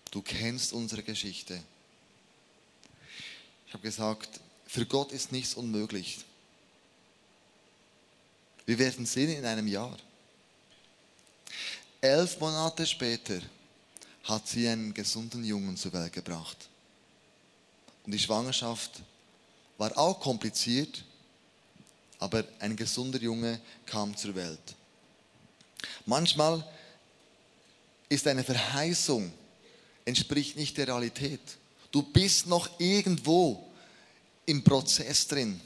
Du 0.09 0.23
kennst 0.23 0.73
unsere 0.73 1.03
Geschichte. 1.03 1.61
Ich 3.67 3.73
habe 3.73 3.83
gesagt, 3.83 4.39
für 4.65 4.87
Gott 4.87 5.11
ist 5.11 5.31
nichts 5.31 5.53
unmöglich. 5.53 6.25
Wir 8.65 8.79
werden 8.79 9.05
sehen 9.05 9.29
in 9.29 9.45
einem 9.45 9.67
Jahr. 9.67 9.97
Elf 11.99 12.39
Monate 12.39 12.85
später 12.85 13.39
hat 14.23 14.47
sie 14.47 14.67
einen 14.67 14.93
gesunden 14.93 15.43
Jungen 15.43 15.75
zur 15.75 15.93
Welt 15.93 16.13
gebracht. 16.13 16.69
Und 18.05 18.11
die 18.11 18.19
Schwangerschaft 18.19 19.01
war 19.77 19.97
auch 19.97 20.19
kompliziert, 20.19 21.03
aber 22.19 22.45
ein 22.59 22.75
gesunder 22.75 23.19
Junge 23.19 23.59
kam 23.85 24.15
zur 24.15 24.35
Welt. 24.35 24.75
Manchmal 26.05 26.65
ist 28.07 28.27
eine 28.27 28.43
Verheißung, 28.43 29.31
entspricht 30.05 30.55
nicht 30.55 30.77
der 30.77 30.87
Realität. 30.87 31.41
Du 31.91 32.01
bist 32.01 32.47
noch 32.47 32.79
irgendwo 32.79 33.67
im 34.45 34.63
Prozess 34.63 35.27
drin. 35.27 35.59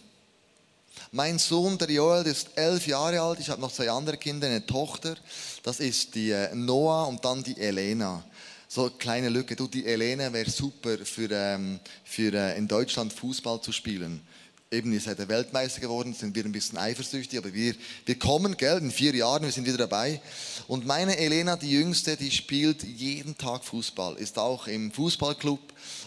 Mein 1.11 1.39
Sohn, 1.39 1.77
der 1.77 1.89
Joel, 1.89 2.25
ist 2.25 2.49
elf 2.55 2.87
Jahre 2.87 3.21
alt. 3.21 3.39
Ich 3.39 3.49
habe 3.49 3.61
noch 3.61 3.71
zwei 3.71 3.89
andere 3.89 4.17
Kinder, 4.17 4.47
eine 4.47 4.65
Tochter. 4.65 5.15
Das 5.63 5.79
ist 5.79 6.15
die 6.15 6.31
äh, 6.31 6.53
Noah 6.53 7.07
und 7.07 7.23
dann 7.23 7.43
die 7.43 7.59
Elena. 7.59 8.23
So 8.67 8.89
kleine 8.89 9.29
Lücke. 9.29 9.55
Du, 9.55 9.67
die 9.67 9.85
Elena 9.85 10.31
wäre 10.33 10.49
super 10.49 10.97
für, 11.03 11.29
ähm, 11.31 11.79
für 12.03 12.33
äh, 12.33 12.57
in 12.57 12.67
Deutschland 12.67 13.13
Fußball 13.13 13.61
zu 13.61 13.71
spielen 13.71 14.21
eben 14.69 14.91
ihr 14.91 14.99
seid 14.99 15.19
der 15.19 15.29
Weltmeister 15.29 15.79
geworden, 15.79 16.13
sind 16.13 16.35
wir 16.35 16.43
ein 16.43 16.51
bisschen 16.51 16.77
eifersüchtig, 16.77 17.39
aber 17.39 17.53
wir, 17.53 17.73
wir 18.05 18.19
kommen, 18.19 18.57
gell, 18.57 18.77
in 18.79 18.91
vier 18.91 19.15
Jahren, 19.15 19.43
wir 19.43 19.51
sind 19.51 19.65
wieder 19.65 19.77
dabei. 19.77 20.21
Und 20.67 20.85
meine 20.85 21.17
Elena, 21.17 21.55
die 21.55 21.71
Jüngste, 21.71 22.17
die 22.17 22.31
spielt 22.31 22.83
jeden 22.83 23.37
Tag 23.37 23.63
Fußball, 23.63 24.15
ist 24.17 24.37
auch 24.37 24.67
im 24.67 24.91
Fußballclub 24.91 25.59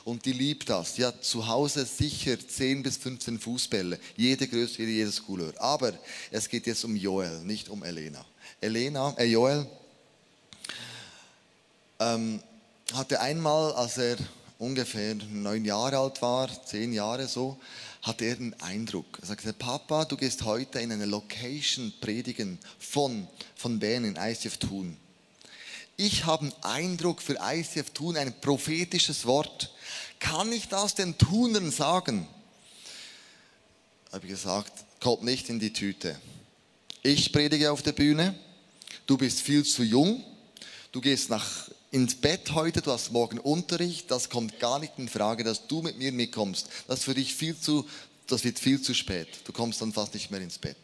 und 0.05 0.27
die 0.27 0.33
liebt 0.33 0.69
das. 0.69 0.95
Die 0.95 1.05
hat 1.05 1.25
zu 1.25 1.47
Hause 1.47 1.87
sicher 1.87 2.37
10 2.39 2.83
bis 2.83 2.99
15 2.99 3.39
Fußbälle, 3.39 3.99
jede 4.17 4.47
Größe, 4.47 4.83
jedes 4.83 5.25
Couleur. 5.25 5.55
Aber 5.59 5.95
es 6.31 6.49
geht 6.49 6.67
jetzt 6.67 6.85
um 6.85 6.97
Joel, 6.97 7.41
nicht 7.41 7.71
um 7.71 7.83
Elena. 7.83 8.25
Elena, 8.61 9.15
äh 9.17 9.25
Joel, 9.25 9.67
ähm, 11.99 12.43
hatte 12.93 13.21
einmal, 13.21 13.73
als 13.73 13.97
er 13.97 14.17
ungefähr 14.61 15.15
neun 15.15 15.65
Jahre 15.65 15.99
alt 15.99 16.21
war, 16.21 16.49
zehn 16.67 16.93
Jahre 16.93 17.27
so, 17.27 17.59
hatte 18.03 18.27
er 18.27 18.37
einen 18.37 18.55
Eindruck. 18.61 19.19
Er 19.21 19.27
sagte, 19.27 19.53
Papa, 19.55 20.05
du 20.05 20.17
gehst 20.17 20.45
heute 20.45 20.81
in 20.81 20.93
eine 20.93 21.07
Location 21.07 21.93
predigen 22.01 22.59
von, 22.79 23.27
von 23.57 23.79
Bern 23.79 24.05
in 24.05 24.17
ICF 24.17 24.59
Thun. 24.59 24.99
Ich 25.97 26.27
habe 26.27 26.45
einen 26.45 26.55
Eindruck 26.63 27.23
für 27.23 27.39
ICF 27.43 27.91
Thun, 27.91 28.19
ein 28.19 28.39
prophetisches 28.41 29.25
Wort. 29.25 29.73
Kann 30.19 30.53
ich 30.53 30.69
das 30.69 30.95
den 30.95 31.17
Tunern 31.17 31.71
sagen? 31.71 32.27
Habe 34.13 34.27
ich 34.27 34.33
gesagt, 34.33 34.73
kommt 35.01 35.23
nicht 35.25 35.49
in 35.49 35.59
die 35.59 35.73
Tüte. 35.73 36.21
Ich 37.03 37.33
predige 37.33 37.73
auf 37.73 37.81
der 37.81 37.93
Bühne, 37.93 38.39
du 39.07 39.17
bist 39.17 39.41
viel 39.41 39.65
zu 39.65 39.83
jung, 39.83 40.23
du 40.93 41.01
gehst 41.01 41.31
nach 41.31 41.70
ins 41.91 42.15
Bett 42.15 42.53
heute, 42.53 42.83
du 42.83 42.93
hast 42.93 43.11
morgen 43.11 43.39
Unterricht, 43.39 44.11
das 44.11 44.31
kommt 44.31 44.61
gar 44.61 44.79
nicht 44.79 44.95
in 44.99 45.09
Frage, 45.09 45.43
dass 45.43 45.67
du 45.67 45.83
mit 45.83 45.99
mir 45.99 46.13
mitkommst. 46.13 46.69
Das 46.87 47.01
ist 47.01 47.05
für 47.05 47.15
dich 47.15 47.35
viel 47.35 47.59
zu, 47.59 47.89
das 48.29 48.45
wird 48.45 48.59
viel 48.59 48.81
zu 48.81 48.95
spät. 48.95 49.29
Du 49.45 49.53
kommst 49.53 49.81
dann 49.81 49.93
fast 49.93 50.15
nicht 50.15 50.31
mehr 50.31 50.41
ins 50.41 50.59
Bett. 50.59 50.77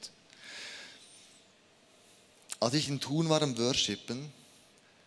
Als 2.59 2.75
ich 2.75 2.89
in 2.89 3.01
Thun 3.01 3.29
war 3.29 3.43
am 3.43 3.57
Worshipen, 3.57 4.33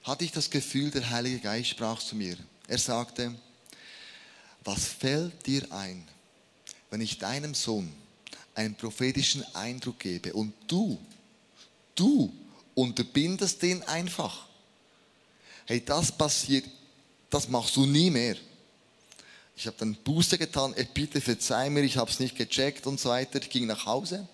hatte 0.04 0.24
ich 0.24 0.32
das 0.32 0.50
Gefühl, 0.50 0.92
der 0.92 1.10
Heilige 1.10 1.40
Geist 1.40 1.70
sprach 1.70 2.00
zu 2.02 2.16
mir. 2.16 2.38
Er 2.68 2.78
sagte, 2.78 3.36
was 4.64 4.86
fällt 4.86 5.46
dir 5.46 5.70
ein, 5.72 6.08
wenn 6.92 7.02
ich 7.02 7.18
deinem 7.18 7.54
Sohn 7.54 7.92
einen 8.56 8.76
prophetischen 8.76 9.44
Eindruck 9.56 10.00
gebe 10.00 10.34
und 10.34 10.54
du, 10.68 10.98
du 11.96 12.32
unterbindest 12.76 13.62
den 13.62 13.84
einfach? 13.84 14.49
Hey, 15.70 15.86
das 15.86 16.12
passiert, 16.12 16.66
das 17.30 17.48
machst 17.48 17.76
du 17.76 17.86
nie 17.86 18.10
mehr. 18.10 18.36
Ich 19.56 19.68
habe 19.68 19.78
dann 19.78 19.94
Buße 20.04 20.40
getan, 20.40 20.74
ey, 20.76 20.88
bitte 20.92 21.22
verzeih 21.22 21.70
mir, 21.70 21.84
ich 21.84 21.96
habe 21.96 22.10
es 22.10 22.20
nicht 22.20 22.36
gecheckt 22.36 22.88
und 22.88 23.00
so 23.00 23.10
weiter. 23.10 23.40
Ich 23.40 23.52
ging 23.52 23.68
nach 23.68 23.86
Hause, 23.86 24.28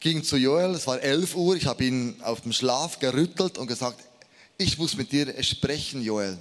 ging 0.00 0.24
zu 0.24 0.36
Joel, 0.36 0.74
es 0.74 0.88
war 0.88 1.00
11 1.00 1.36
Uhr, 1.36 1.54
ich 1.54 1.66
habe 1.66 1.84
ihn 1.84 2.20
auf 2.22 2.40
dem 2.40 2.52
Schlaf 2.52 2.98
gerüttelt 2.98 3.56
und 3.56 3.68
gesagt, 3.68 4.02
ich 4.58 4.78
muss 4.78 4.96
mit 4.96 5.12
dir 5.12 5.40
sprechen, 5.44 6.02
Joel. 6.02 6.38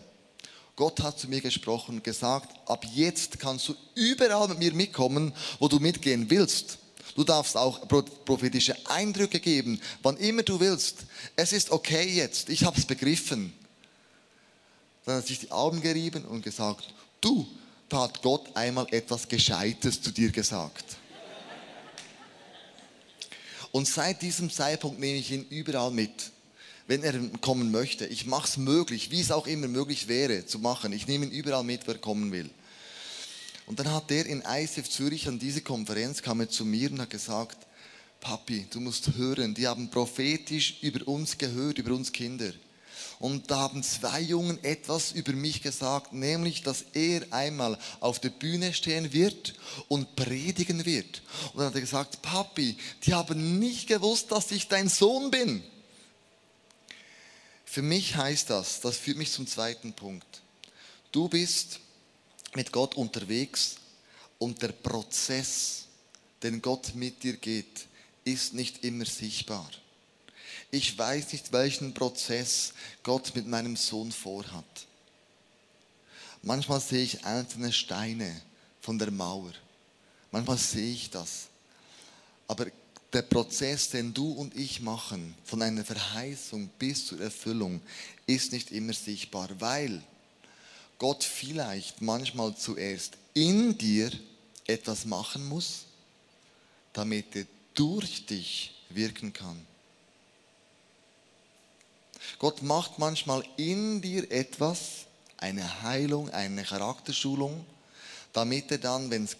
Gott 0.75 1.00
hat 1.01 1.20
zu 1.20 1.28
mir 1.28 1.42
gesprochen 1.42 1.98
und 1.98 2.04
gesagt, 2.04 2.50
ab 2.68 2.84
jetzt 2.92 3.40
kannst 3.40 3.68
du 3.68 3.75
überall 3.94 4.48
mit 4.48 4.58
mir 4.58 4.74
mitkommen, 4.74 5.32
wo 5.60 5.68
du 5.68 5.78
mitgehen 5.78 6.28
willst. 6.32 6.80
Du 7.15 7.24
darfst 7.24 7.58
auch 7.58 7.88
prophetische 7.88 8.75
Eindrücke 8.88 9.39
geben, 9.39 9.82
wann 10.01 10.18
immer 10.18 10.44
du 10.44 10.60
willst. 10.60 11.06
Es 11.36 11.51
ist 11.51 11.72
okay 11.72 12.08
jetzt, 12.08 12.50
ich 12.50 12.63
habe 12.63 12.77
es 12.77 12.86
begriffen. 12.86 13.53
Dann 15.06 15.18
hat 15.18 15.27
sich 15.27 15.39
die 15.39 15.51
Augen 15.51 15.82
gerieben 15.82 16.25
und 16.25 16.44
gesagt, 16.44 16.94
du, 17.20 17.48
da 17.89 18.03
hat 18.03 18.22
Gott 18.22 18.56
einmal 18.56 18.88
etwas 18.91 19.27
Gescheites 19.27 20.01
zu 20.01 20.12
dir 20.12 20.32
gesagt. 20.32 20.98
Und 23.72 23.88
seit 23.88 24.22
diesem 24.22 24.50
Zeitpunkt 24.50 25.00
nehme 25.00 25.18
ich 25.18 25.32
ihn 25.32 25.46
überall 25.50 25.91
mit, 25.91 26.32
wenn 26.88 27.03
er 27.03 27.13
kommen 27.39 27.72
möchte. 27.72 28.06
Ich 28.06 28.25
mache 28.25 28.48
es 28.48 28.58
möglich, 28.58 29.12
wie 29.12 29.22
es 29.22 29.32
auch 29.32 29.48
immer 29.48 29.68
möglich 29.68 30.08
wäre 30.08 30.46
zu 30.46 30.60
machen. 30.60 30.91
Ich 30.94 31.08
nehme 31.08 31.25
ihn 31.25 31.32
überall 31.32 31.63
mit, 31.63 31.88
wer 31.88 31.98
kommen 31.98 32.32
will. 32.32 32.50
Und 33.72 33.80
dann 33.80 33.94
hat 33.94 34.12
er 34.12 34.25
in 34.25 34.44
ICF 34.46 34.90
Zürich 34.90 35.30
an 35.30 35.40
diese 35.40 35.62
Konferenz, 35.62 36.22
kam 36.22 36.42
er 36.42 36.50
zu 36.50 36.66
mir 36.66 36.92
und 36.92 37.00
hat 37.00 37.10
gesagt, 37.10 37.58
Papi, 38.20 38.68
du 38.70 38.82
musst 38.82 39.16
hören, 39.16 39.54
die 39.54 39.66
haben 39.66 39.90
prophetisch 39.90 40.80
über 40.82 41.08
uns 41.08 41.38
gehört, 41.38 41.78
über 41.78 41.96
uns 41.96 42.12
Kinder. 42.12 42.51
Und 43.20 43.50
da 43.50 43.60
haben 43.60 43.82
zwei 43.82 44.20
Jungen 44.20 44.62
etwas 44.62 45.13
über 45.13 45.32
mich 45.32 45.62
gesagt, 45.62 46.12
nämlich, 46.12 46.63
dass 46.63 46.84
er 46.92 47.22
einmal 47.32 47.80
auf 48.01 48.20
der 48.20 48.32
Bühne 48.32 48.74
stehen 48.74 49.13
wird 49.13 49.54
und 49.88 50.18
predigen 50.18 50.84
wird. 50.84 51.22
Und 51.54 51.60
dann 51.60 51.68
hat 51.68 51.75
er 51.75 51.80
gesagt, 51.80 52.22
Papi, 52.22 52.75
die 53.04 53.13
haben 53.13 53.58
nicht 53.58 53.88
gewusst, 53.88 54.34
dass 54.34 54.51
ich 54.51 54.68
dein 54.68 54.90
Sohn 54.90 55.32
bin. 55.32 55.63
Für 57.63 57.84
mich 57.84 58.18
heißt 58.18 58.50
das, 58.50 58.82
das 58.82 58.98
führt 58.98 59.18
mich 59.18 59.32
zum 59.32 59.48
zweiten 59.48 59.94
Punkt. 59.94 60.42
Du 61.13 61.30
bist 61.30 61.80
mit 62.55 62.72
Gott 62.72 62.96
unterwegs 62.96 63.75
und 64.39 64.62
der 64.62 64.72
Prozess, 64.72 65.86
den 66.43 66.62
Gott 66.62 66.96
mit 66.96 67.24
dir 67.24 67.38
geht, 67.38 67.88
ist 68.24 68.53
nicht 68.53 68.84
immer 68.84 69.05
sichtbar. 69.05 69.70
Ich 70.72 70.98
weiß 70.98 71.34
nicht, 71.34 71.51
welchen 71.51 71.93
Prozess 71.93 72.74
Gott 73.03 73.36
mit 73.36 73.48
meinem 73.48 73.75
Sohn 73.75 74.12
vorhat. 74.12 74.65
Manchmal 76.43 76.79
sehe 76.79 77.03
ich 77.03 77.25
einzelne 77.25 77.72
Steine 77.72 78.41
von 78.81 78.98
der 78.98 79.12
Mauer. 79.12 79.51
Manchmal 80.31 80.58
sehe 80.58 80.93
ich 80.93 81.10
das. 81.10 81.48
Aber 82.48 82.65
der 83.13 83.22
Prozess, 83.24 83.89
den 83.89 84.13
du 84.13 84.31
und 84.31 84.55
ich 84.55 84.81
machen, 84.81 85.36
von 85.43 85.62
einer 85.62 85.84
Verheißung 85.84 86.70
bis 86.79 87.08
zur 87.08 87.20
Erfüllung, 87.20 87.81
ist 88.25 88.53
nicht 88.53 88.72
immer 88.72 88.93
sichtbar, 88.93 89.50
weil 89.60 90.01
Gott 91.01 91.24
vielleicht 91.24 92.00
manchmal 92.03 92.55
zuerst 92.55 93.17
in 93.34 93.75
dir 93.75 94.12
etwas 94.67 95.03
machen 95.03 95.50
muss, 95.50 95.86
damit 96.93 97.36
er 97.36 97.48
durch 97.74 98.27
dich 98.27 98.75
wirken 98.89 99.34
kann. 99.34 99.65
Gott 102.38 102.62
macht 102.62 103.00
manchmal 103.00 103.43
in 103.58 104.00
dir 104.03 104.31
etwas, 104.31 105.08
eine 105.38 105.81
Heilung, 105.81 106.29
eine 106.29 106.63
Charakterschulung, 106.63 107.65
damit 108.31 108.70
er 108.70 108.77
dann, 108.77 109.10
wenn 109.10 109.24
es 109.24 109.38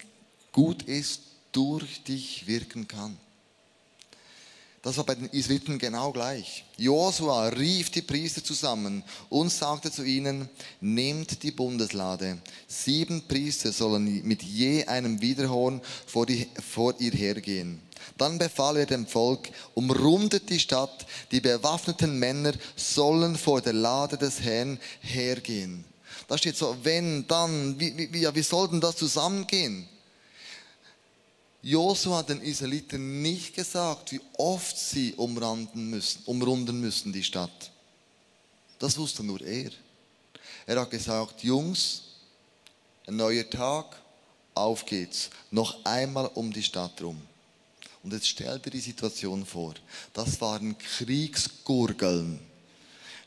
gut 0.52 0.82
ist, 0.82 1.22
durch 1.52 2.04
dich 2.06 2.48
wirken 2.48 2.88
kann. 2.88 3.16
Das 4.82 4.98
war 4.98 5.04
bei 5.04 5.14
den 5.14 5.30
Israeliten 5.30 5.78
genau 5.78 6.12
gleich. 6.12 6.66
Josua 6.78 7.50
rief 7.50 7.92
die 7.92 8.02
Priester 8.02 8.44
zusammen 8.44 9.04
und 9.30 9.52
sagte 9.52 9.92
zu 9.92 10.04
ihnen, 10.04 10.50
nehmt 10.80 11.44
die 11.44 11.52
Bundeslade. 11.52 12.40
Sieben 12.68 13.22
Priester 13.28 13.72
sollen 13.72 14.24
mit 14.26 14.42
je 14.42 14.86
einem 14.86 15.22
Widerhorn 15.22 15.82
vor, 16.08 16.26
die, 16.26 16.48
vor 16.68 16.96
ihr 16.98 17.12
hergehen. 17.12 17.80
Dann 18.18 18.40
befahl 18.40 18.78
er 18.78 18.88
dem 18.88 19.06
Volk, 19.06 19.50
umrundet 19.76 20.50
die 20.50 20.60
Stadt, 20.60 21.06
die 21.32 21.42
bewaffneten 21.42 22.18
Männer 22.18 22.54
sollen 22.76 23.36
vor 23.36 23.62
der 23.62 23.74
Lade 23.74 24.18
des 24.18 24.42
Herrn 24.42 24.80
hergehen. 25.02 25.86
Da 26.28 26.40
steht 26.40 26.58
so, 26.58 26.76
wenn, 26.82 27.28
dann, 27.28 27.80
wie, 27.80 27.96
wie, 28.12 28.28
wie 28.34 28.42
soll 28.42 28.70
denn 28.70 28.82
das 28.82 28.96
zusammengehen? 28.96 29.88
Josua 31.64 32.18
hat 32.18 32.30
den 32.30 32.42
Israeliten 32.42 33.22
nicht 33.22 33.54
gesagt, 33.54 34.12
wie 34.12 34.22
oft 34.38 34.78
sie 34.78 35.14
umrunden 35.14 35.90
müssen, 35.90 36.24
umrunden 36.26 36.82
müssen 36.82 37.14
die 37.14 37.24
Stadt. 37.24 37.72
Das 38.80 38.98
wusste 38.98 39.24
nur 39.24 39.42
er. 39.42 39.70
Er 40.66 40.82
hat 40.82 40.90
gesagt, 40.90 41.44
Jungs, 41.44 42.04
ein 43.06 43.16
neuer 43.16 43.48
Tag, 43.48 44.02
auf 44.56 44.86
geht's. 44.86 45.30
Noch 45.52 45.86
einmal 45.86 46.28
um 46.34 46.52
die 46.52 46.64
Stadt 46.64 47.00
rum. 47.02 47.22
Und 48.04 48.14
jetzt 48.14 48.28
stell 48.28 48.58
dir 48.58 48.72
die 48.72 48.80
Situation 48.80 49.46
vor. 49.46 49.76
Das 50.14 50.42
waren 50.42 50.76
Kriegsgurgeln 50.78 52.40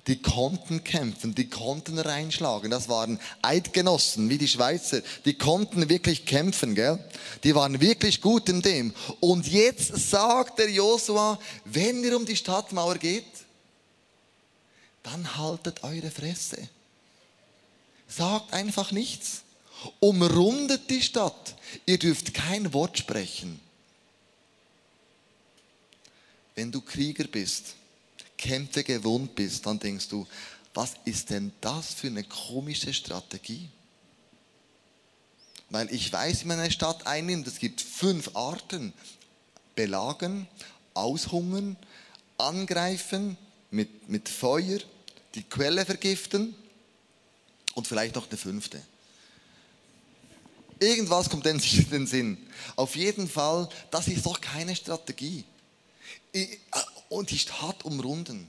die 0.06 0.20
konnten 0.20 0.84
kämpfen, 0.84 1.34
die 1.34 1.48
konnten 1.48 1.98
reinschlagen. 1.98 2.70
Das 2.70 2.88
waren 2.88 3.18
Eidgenossen, 3.40 4.28
wie 4.28 4.36
die 4.36 4.48
Schweizer. 4.48 5.00
Die 5.24 5.34
konnten 5.34 5.88
wirklich 5.88 6.26
kämpfen, 6.26 6.74
gell? 6.74 6.98
Die 7.42 7.54
waren 7.54 7.80
wirklich 7.80 8.20
gut 8.20 8.48
in 8.50 8.60
dem. 8.60 8.92
Und 9.20 9.46
jetzt 9.46 9.96
sagt 10.10 10.58
der 10.58 10.70
Josua, 10.70 11.38
wenn 11.64 12.04
ihr 12.04 12.16
um 12.16 12.26
die 12.26 12.36
Stadtmauer 12.36 12.96
geht, 12.96 13.24
dann 15.02 15.36
haltet 15.36 15.82
eure 15.82 16.10
Fresse. 16.10 16.68
Sagt 18.06 18.52
einfach 18.52 18.92
nichts. 18.92 19.42
Umrundet 20.00 20.88
die 20.90 21.02
Stadt. 21.02 21.56
Ihr 21.86 21.98
dürft 21.98 22.34
kein 22.34 22.72
Wort 22.74 22.98
sprechen. 22.98 23.60
Wenn 26.54 26.70
du 26.70 26.80
Krieger 26.80 27.24
bist, 27.24 27.74
Kämpfe 28.36 28.84
gewohnt 28.84 29.34
bist, 29.34 29.66
dann 29.66 29.78
denkst 29.78 30.08
du, 30.08 30.26
was 30.74 30.94
ist 31.04 31.30
denn 31.30 31.52
das 31.60 31.94
für 31.94 32.08
eine 32.08 32.24
komische 32.24 32.92
Strategie? 32.92 33.68
Weil 35.70 35.92
ich 35.92 36.12
weiß, 36.12 36.42
wie 36.42 36.48
man 36.48 36.58
eine 36.58 36.70
Stadt 36.70 37.06
einnimmt. 37.06 37.46
Es 37.46 37.58
gibt 37.58 37.80
fünf 37.80 38.36
Arten. 38.36 38.92
Belagen, 39.74 40.46
aushungern, 40.94 41.76
angreifen 42.38 43.36
mit, 43.70 44.08
mit 44.08 44.28
Feuer, 44.28 44.78
die 45.34 45.42
Quelle 45.42 45.84
vergiften 45.84 46.54
und 47.74 47.88
vielleicht 47.88 48.14
noch 48.14 48.28
eine 48.28 48.36
fünfte. 48.36 48.80
Irgendwas 50.78 51.28
kommt 51.28 51.46
in 51.46 51.58
den 51.90 52.06
Sinn. 52.06 52.38
Auf 52.76 52.94
jeden 52.94 53.28
Fall, 53.28 53.68
das 53.90 54.06
ist 54.06 54.26
doch 54.26 54.40
keine 54.40 54.76
Strategie 54.76 55.44
und 57.08 57.30
die 57.30 57.38
Stadt 57.38 57.84
umrunden. 57.84 58.48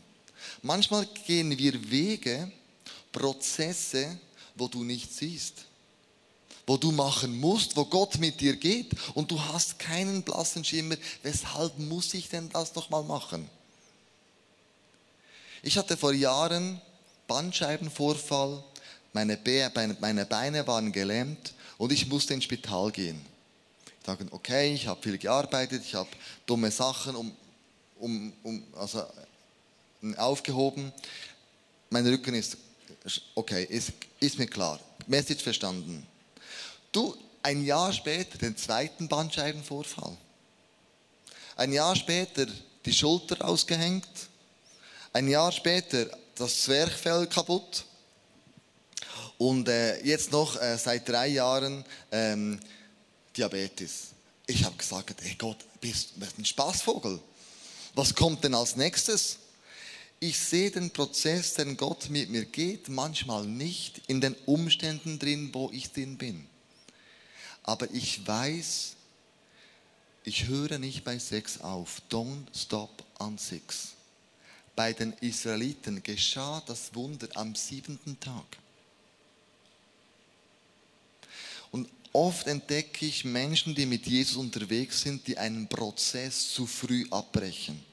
Manchmal 0.62 1.06
gehen 1.26 1.58
wir 1.58 1.89
Wege, 1.89 2.52
Prozesse, 3.12 4.20
wo 4.56 4.68
du 4.68 4.84
nicht 4.84 5.13
siehst, 5.13 5.65
wo 6.68 6.78
du 6.78 6.91
machen 6.91 7.38
musst, 7.39 7.76
wo 7.76 7.86
Gott 7.86 8.18
mit 8.18 8.41
dir 8.41 8.56
geht 8.56 8.91
und 9.13 9.32
du 9.32 9.41
hast 9.41 9.80
keinen 9.80 10.24
blassen 10.24 10.63
Schimmer, 10.63 10.96
weshalb 11.24 11.78
muss 11.80 12.13
ich 12.13 12.30
denn 12.30 12.50
das 12.50 12.76
nochmal 12.76 13.04
machen? 13.04 13.50
Ich 15.62 15.78
hatte 15.78 15.98
vor 15.98 16.13
Jahren 16.13 16.82
Bandscheibenvorfall, 17.28 18.63
meine, 19.13 19.38
Be 19.38 19.72
meine 20.00 20.26
Beine 20.26 20.68
waren 20.68 20.91
gelähmt 20.91 21.54
und 21.78 21.91
ich 21.91 22.08
musste 22.08 22.34
ins 22.34 22.44
Spital 22.44 22.91
gehen. 22.91 23.26
Ich 24.00 24.06
dachte, 24.06 24.28
okay, 24.32 24.74
ich 24.74 24.88
habe 24.88 25.02
viel 25.02 25.18
gearbeitet, 25.18 25.84
ich 25.84 25.96
habe 25.96 26.10
dumme 26.46 26.70
Sachen 26.70 27.15
um, 27.15 27.36
um, 28.06 28.34
um, 28.44 28.63
also, 28.76 29.04
aufgehoben. 30.18 30.94
Mein 31.89 32.06
Rücken 32.06 32.36
ist, 32.36 32.58
okay, 33.34 33.63
ist, 33.63 33.94
ist 34.20 34.38
mir 34.38 34.46
klar. 34.46 34.80
Message 35.08 35.44
verstanden. 35.44 36.06
Du, 36.91 37.18
ein 37.41 37.65
Jahr 37.65 37.91
später 37.91 38.38
den 38.38 38.56
zweiten 38.56 39.08
Bandscheibenvorfall. 39.08 40.15
Ein 41.56 41.74
Jahr 41.74 41.96
später 41.96 42.46
die 42.86 42.94
Schulter 42.94 43.44
ausgehängt. 43.44 44.08
Ein 45.12 45.28
Jahr 45.28 45.52
später 45.52 46.08
das 46.36 46.63
Zwerchfell 46.63 47.26
kaputt. 47.28 47.86
Und 49.38 49.68
äh, 49.68 50.04
jetzt 50.04 50.32
noch 50.32 50.62
äh, 50.62 50.78
seit 50.78 51.10
drei 51.10 51.28
Jahren 51.28 51.84
ähm, 52.12 52.60
Diabetes. 53.36 54.10
Ich 54.46 54.63
habe 54.63 54.76
gesagt, 54.76 55.22
ey 55.24 55.36
Gott, 55.36 55.58
bist 55.82 56.12
du 56.15 56.26
ein 56.38 56.46
Spaßvogel? 56.46 57.20
Was 57.95 58.13
kommt 58.13 58.43
denn 58.43 58.53
als 58.53 58.75
nächstes? 58.75 59.39
Ich 60.19 60.38
sehe 60.39 60.71
den 60.71 60.91
Prozess, 60.91 61.53
den 61.53 61.77
Gott 61.77 62.10
mit 62.10 62.29
mir 62.29 62.45
geht, 62.45 62.89
manchmal 62.89 63.45
nicht 63.45 64.01
in 64.08 64.21
den 64.21 64.34
Umständen 64.45 65.19
drin, 65.19 65.49
wo 65.53 65.69
ich 65.71 65.91
drin 65.91 66.17
bin. 66.17 66.47
Aber 67.63 67.89
ich 67.93 68.25
weiß, 68.25 68.95
ich 70.23 70.47
höre 70.47 70.79
nicht 70.79 71.03
bei 71.03 71.19
sechs 71.19 71.62
auf. 71.62 72.01
Don't 72.10 72.45
stop 72.53 73.03
on 73.19 73.38
six. 73.38 73.93
Bei 74.75 74.91
den 74.91 75.13
Israeliten 75.21 76.01
geschah 76.03 76.63
das 76.65 76.93
Wunder 76.95 77.27
am 77.36 77.55
siebenten 77.55 78.19
Tag. 78.19 78.58
Und 81.71 81.88
oft 82.13 82.47
entdecke 82.47 83.05
ich 83.05 83.23
Menschen, 83.23 83.75
die 83.75 83.86
mit 83.86 84.08
Jesus 84.08 84.38
unterwegs 84.38 85.01
sind, 85.01 85.27
die 85.27 85.38
einen 85.38 85.67
Prozess 85.67 86.51
zu 86.53 86.65
früh 86.65 87.05
abbrechen. 87.12 87.85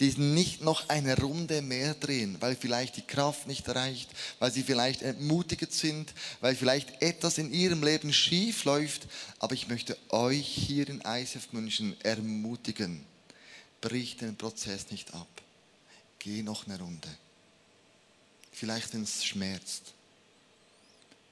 Die 0.00 0.10
nicht 0.18 0.60
noch 0.60 0.88
eine 0.88 1.16
Runde 1.16 1.62
mehr 1.62 1.94
drehen, 1.94 2.36
weil 2.40 2.56
vielleicht 2.56 2.96
die 2.96 3.06
Kraft 3.06 3.46
nicht 3.46 3.68
reicht, 3.68 4.10
weil 4.40 4.50
sie 4.50 4.64
vielleicht 4.64 5.02
entmutigt 5.02 5.72
sind, 5.72 6.12
weil 6.40 6.56
vielleicht 6.56 7.00
etwas 7.00 7.38
in 7.38 7.52
ihrem 7.52 7.82
Leben 7.82 8.12
schief 8.12 8.64
läuft. 8.64 9.06
Aber 9.38 9.54
ich 9.54 9.68
möchte 9.68 9.96
euch 10.08 10.46
hier 10.46 10.88
in 10.88 11.00
ISF 11.00 11.52
München 11.52 11.96
ermutigen. 12.02 13.04
Brich 13.80 14.16
den 14.16 14.36
Prozess 14.36 14.90
nicht 14.90 15.14
ab. 15.14 15.28
Geh 16.18 16.42
noch 16.42 16.66
eine 16.66 16.78
Runde. 16.78 17.08
Vielleicht, 18.50 18.94
wenn 18.94 19.02
es 19.02 19.24
schmerzt. 19.24 19.92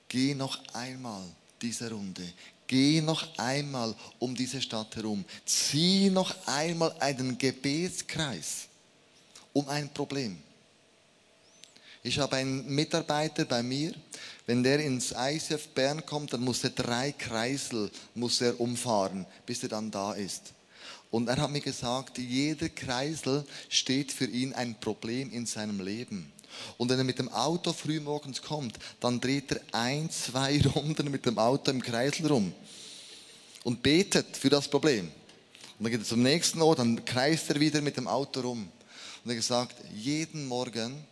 Geh 0.09 0.35
noch 0.35 0.62
einmal 0.75 1.25
diese 1.62 1.90
Runde. 1.90 2.31
Geh 2.66 3.01
noch 3.01 3.38
einmal 3.38 3.94
um 4.18 4.35
diese 4.35 4.62
Stadt 4.62 4.96
herum. 4.96 5.25
Zieh 5.44 6.11
noch 6.11 6.35
einmal 6.46 6.94
einen 7.01 7.37
Gebetskreis 7.37 8.68
um 9.53 9.68
ein 9.68 9.92
Problem. 9.92 10.38
Ich 12.03 12.18
habe 12.18 12.37
einen 12.37 12.66
Mitarbeiter 12.75 13.44
bei 13.44 13.62
mir, 13.62 13.92
wenn 14.46 14.62
der 14.62 14.81
ins 14.81 15.14
ICF 15.16 15.68
Bern 15.68 16.05
kommt, 16.05 16.33
dann 16.33 16.40
muss 16.40 16.64
er 16.64 16.70
drei 16.70 17.12
Kreisel 17.12 17.90
muss 18.14 18.40
er 18.40 18.61
umfahren, 18.61 19.25
bis 19.46 19.62
er 19.62 19.68
dann 19.68 19.90
da 19.90 20.12
ist. 20.14 20.53
Und 21.12 21.29
er 21.29 21.37
hat 21.37 21.51
mir 21.51 21.61
gesagt, 21.61 22.18
jeder 22.18 22.68
Kreisel 22.70 23.44
steht 23.68 24.11
für 24.11 24.25
ihn 24.25 24.53
ein 24.53 24.81
Problem 24.81 25.31
in 25.31 25.46
seinem 25.46 25.81
Leben. 25.81 26.33
Und 26.79 26.88
wenn 26.91 26.99
er 26.99 27.05
mit 27.05 27.19
dem 27.19 27.29
Auto 27.29 27.73
früh 27.73 28.01
morgens 28.01 28.43
kommt, 28.43 28.79
dann 29.01 29.21
dreht 29.21 29.53
er 29.53 29.61
ein, 29.73 30.11
zwei 30.11 30.61
Runden 30.75 31.11
mit 31.11 31.27
dem 31.27 31.38
Auto 31.38 31.71
im 31.71 31.83
Kreisel 31.83 32.27
rum 32.27 32.53
und 33.65 33.83
betet 33.83 34.37
für 34.37 34.51
das 34.51 34.69
Problem. 34.69 35.07
Und 35.79 35.85
dann 35.85 35.93
geht 35.93 36.01
er 36.01 36.07
zum 36.07 36.23
nächsten 36.23 36.62
Ort, 36.62 36.79
dann 36.79 37.05
kreist 37.05 37.51
er 37.51 37.61
wieder 37.61 37.81
mit 37.81 37.97
dem 37.97 38.09
Auto 38.09 38.41
rum. 38.41 38.69
Und 39.25 39.31
er 39.31 39.37
gesagt, 39.37 39.77
jeden 39.95 40.47
Morgen 40.47 41.05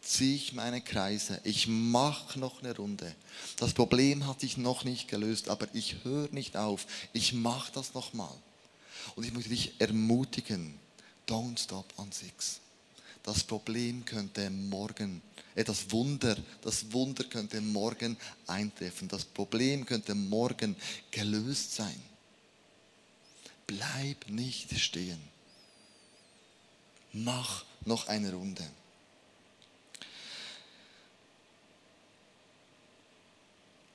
ziehe 0.00 0.34
ich 0.34 0.52
meine 0.52 0.80
Kreise. 0.80 1.40
Ich 1.44 1.68
mache 1.68 2.38
noch 2.38 2.62
eine 2.62 2.76
Runde. 2.76 3.14
Das 3.56 3.72
Problem 3.72 4.26
hat 4.26 4.40
sich 4.40 4.56
noch 4.56 4.84
nicht 4.84 5.08
gelöst, 5.08 5.48
aber 5.48 5.68
ich 5.72 5.96
höre 6.04 6.28
nicht 6.30 6.56
auf. 6.56 6.86
Ich 7.12 7.32
mache 7.32 7.72
das 7.72 7.94
nochmal. 7.94 8.34
Und 9.14 9.24
ich 9.24 9.32
möchte 9.32 9.50
dich 9.50 9.80
ermutigen, 9.80 10.78
don't 11.28 11.58
stop 11.58 11.86
on 11.96 12.10
six. 12.10 12.61
Das 13.22 13.44
Problem 13.44 14.04
könnte 14.04 14.50
morgen, 14.50 15.22
äh, 15.54 15.64
das 15.64 15.90
Wunder, 15.90 16.36
das 16.62 16.92
Wunder 16.92 17.24
könnte 17.24 17.60
morgen 17.60 18.16
eintreffen. 18.46 19.08
Das 19.08 19.24
Problem 19.24 19.86
könnte 19.86 20.14
morgen 20.14 20.76
gelöst 21.10 21.74
sein. 21.74 22.02
Bleib 23.66 24.28
nicht 24.28 24.78
stehen. 24.78 25.20
Mach 27.12 27.64
noch 27.84 28.08
eine 28.08 28.32
Runde. 28.32 28.68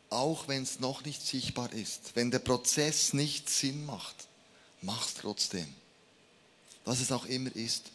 auch 0.09 0.47
wenn 0.47 0.63
es 0.63 0.79
noch 0.79 1.03
nicht 1.03 1.25
sichtbar 1.25 1.71
ist, 1.73 2.15
wenn 2.15 2.31
der 2.31 2.39
Prozess 2.39 3.13
nicht 3.13 3.49
Sinn 3.49 3.85
macht, 3.85 4.27
mach 4.81 5.05
es 5.05 5.15
trotzdem. 5.15 5.67
Was 6.85 7.01
es 7.01 7.11
auch 7.11 7.25
immer 7.25 7.53
ist. 7.55 7.91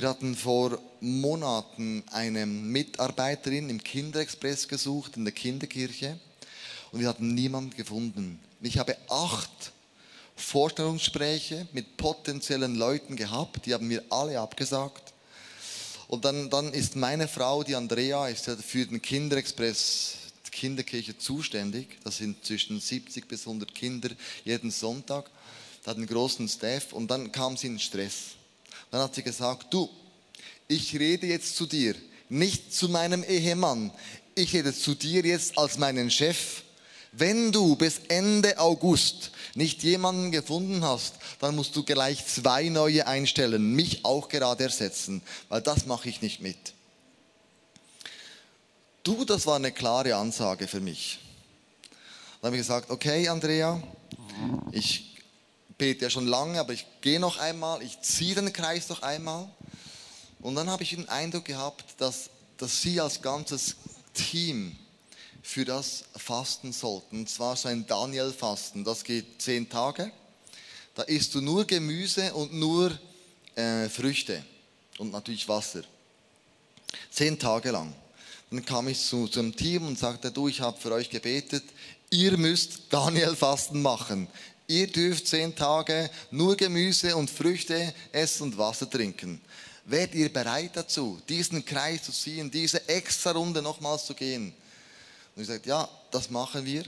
Wir 0.00 0.08
hatten 0.08 0.36
vor 0.36 0.78
Monaten 1.00 2.04
eine 2.12 2.46
Mitarbeiterin 2.46 3.68
im 3.68 3.82
Kinderexpress 3.82 4.68
gesucht, 4.68 5.16
in 5.16 5.24
der 5.24 5.34
Kinderkirche, 5.34 6.20
und 6.92 7.00
wir 7.00 7.08
hatten 7.08 7.34
niemanden 7.34 7.76
gefunden. 7.76 8.38
Ich 8.62 8.78
habe 8.78 8.96
acht 9.08 9.72
Vorstellungsgespräche 10.36 11.66
mit 11.72 11.96
potenziellen 11.96 12.76
Leuten 12.76 13.16
gehabt, 13.16 13.66
die 13.66 13.74
haben 13.74 13.88
mir 13.88 14.04
alle 14.08 14.38
abgesagt. 14.38 15.14
Und 16.06 16.24
dann, 16.24 16.48
dann 16.48 16.72
ist 16.72 16.94
meine 16.94 17.26
Frau, 17.26 17.64
die 17.64 17.74
Andrea, 17.74 18.28
ist 18.28 18.48
für 18.48 18.86
den 18.86 19.02
Kinderexpress 19.02 20.14
Kinderkirche 20.52 21.18
zuständig. 21.18 21.98
Das 22.04 22.18
sind 22.18 22.44
zwischen 22.44 22.78
70 22.78 23.26
bis 23.26 23.48
100 23.48 23.74
Kinder 23.74 24.10
jeden 24.44 24.70
Sonntag. 24.70 25.28
Da 25.82 25.90
hat 25.90 25.96
einen 25.96 26.06
großen 26.06 26.48
Staff 26.48 26.92
und 26.92 27.10
dann 27.10 27.32
kam 27.32 27.56
sie 27.56 27.66
in 27.66 27.80
Stress. 27.80 28.37
Dann 28.90 29.00
hat 29.00 29.14
sie 29.14 29.22
gesagt, 29.22 29.72
du, 29.72 29.88
ich 30.66 30.98
rede 30.98 31.26
jetzt 31.26 31.56
zu 31.56 31.66
dir, 31.66 31.94
nicht 32.28 32.74
zu 32.74 32.88
meinem 32.88 33.24
Ehemann. 33.24 33.90
Ich 34.34 34.52
rede 34.54 34.74
zu 34.74 34.94
dir 34.94 35.24
jetzt 35.24 35.56
als 35.58 35.78
meinen 35.78 36.10
Chef. 36.10 36.62
Wenn 37.12 37.52
du 37.52 37.74
bis 37.74 38.00
Ende 38.08 38.58
August 38.58 39.30
nicht 39.54 39.82
jemanden 39.82 40.30
gefunden 40.30 40.84
hast, 40.84 41.14
dann 41.40 41.56
musst 41.56 41.74
du 41.74 41.82
gleich 41.82 42.26
zwei 42.26 42.68
neue 42.68 43.06
einstellen, 43.06 43.74
mich 43.74 44.04
auch 44.04 44.28
gerade 44.28 44.64
ersetzen, 44.64 45.22
weil 45.48 45.62
das 45.62 45.86
mache 45.86 46.08
ich 46.08 46.20
nicht 46.20 46.40
mit. 46.40 46.74
Du, 49.02 49.24
das 49.24 49.46
war 49.46 49.56
eine 49.56 49.72
klare 49.72 50.16
Ansage 50.16 50.68
für 50.68 50.80
mich. 50.80 51.18
Dann 52.40 52.48
habe 52.48 52.56
ich 52.56 52.60
gesagt, 52.60 52.90
okay, 52.90 53.26
Andrea, 53.28 53.82
ich 54.70 55.07
bete 55.78 56.04
ja 56.04 56.10
schon 56.10 56.26
lange, 56.26 56.58
aber 56.58 56.72
ich 56.72 56.86
gehe 57.00 57.20
noch 57.20 57.38
einmal, 57.38 57.82
ich 57.82 58.00
ziehe 58.02 58.34
den 58.34 58.52
Kreis 58.52 58.88
noch 58.88 59.02
einmal. 59.02 59.48
Und 60.40 60.56
dann 60.56 60.68
habe 60.68 60.82
ich 60.82 60.90
den 60.90 61.08
Eindruck 61.08 61.44
gehabt, 61.46 61.84
dass, 61.98 62.30
dass 62.58 62.82
Sie 62.82 63.00
als 63.00 63.22
ganzes 63.22 63.76
Team 64.12 64.76
für 65.42 65.64
das 65.64 66.04
fasten 66.16 66.72
sollten. 66.72 67.20
Und 67.20 67.30
zwar 67.30 67.56
so 67.56 67.68
ein 67.68 67.86
Daniel-Fasten. 67.86 68.84
Das 68.84 69.02
geht 69.02 69.40
zehn 69.40 69.68
Tage. 69.68 70.12
Da 70.94 71.04
isst 71.04 71.34
du 71.34 71.40
nur 71.40 71.64
Gemüse 71.64 72.34
und 72.34 72.52
nur 72.52 72.96
äh, 73.54 73.88
Früchte 73.88 74.44
und 74.98 75.12
natürlich 75.12 75.48
Wasser. 75.48 75.82
Zehn 77.10 77.38
Tage 77.38 77.70
lang. 77.70 77.94
Dann 78.50 78.64
kam 78.64 78.88
ich 78.88 79.00
zu, 79.00 79.28
zum 79.28 79.54
Team 79.54 79.86
und 79.86 79.98
sagte, 79.98 80.30
du, 80.30 80.48
ich 80.48 80.60
habe 80.60 80.78
für 80.80 80.92
euch 80.92 81.10
gebetet, 81.10 81.64
ihr 82.10 82.36
müsst 82.36 82.80
Daniel-Fasten 82.90 83.80
machen. 83.80 84.28
Ihr 84.70 84.86
dürft 84.86 85.26
zehn 85.26 85.56
Tage 85.56 86.10
nur 86.30 86.54
Gemüse 86.54 87.16
und 87.16 87.30
Früchte 87.30 87.94
essen 88.12 88.42
und 88.44 88.58
Wasser 88.58 88.88
trinken. 88.88 89.40
Wärt 89.86 90.14
ihr 90.14 90.30
bereit 90.30 90.72
dazu, 90.74 91.18
diesen 91.26 91.64
Kreis 91.64 92.02
zu 92.02 92.12
ziehen, 92.12 92.50
diese 92.50 92.86
extra 92.86 93.30
Runde 93.30 93.62
nochmals 93.62 94.04
zu 94.04 94.12
gehen? 94.12 94.52
Und 95.34 95.42
ich 95.42 95.48
sagte, 95.48 95.70
ja, 95.70 95.88
das 96.10 96.28
machen 96.28 96.66
wir. 96.66 96.84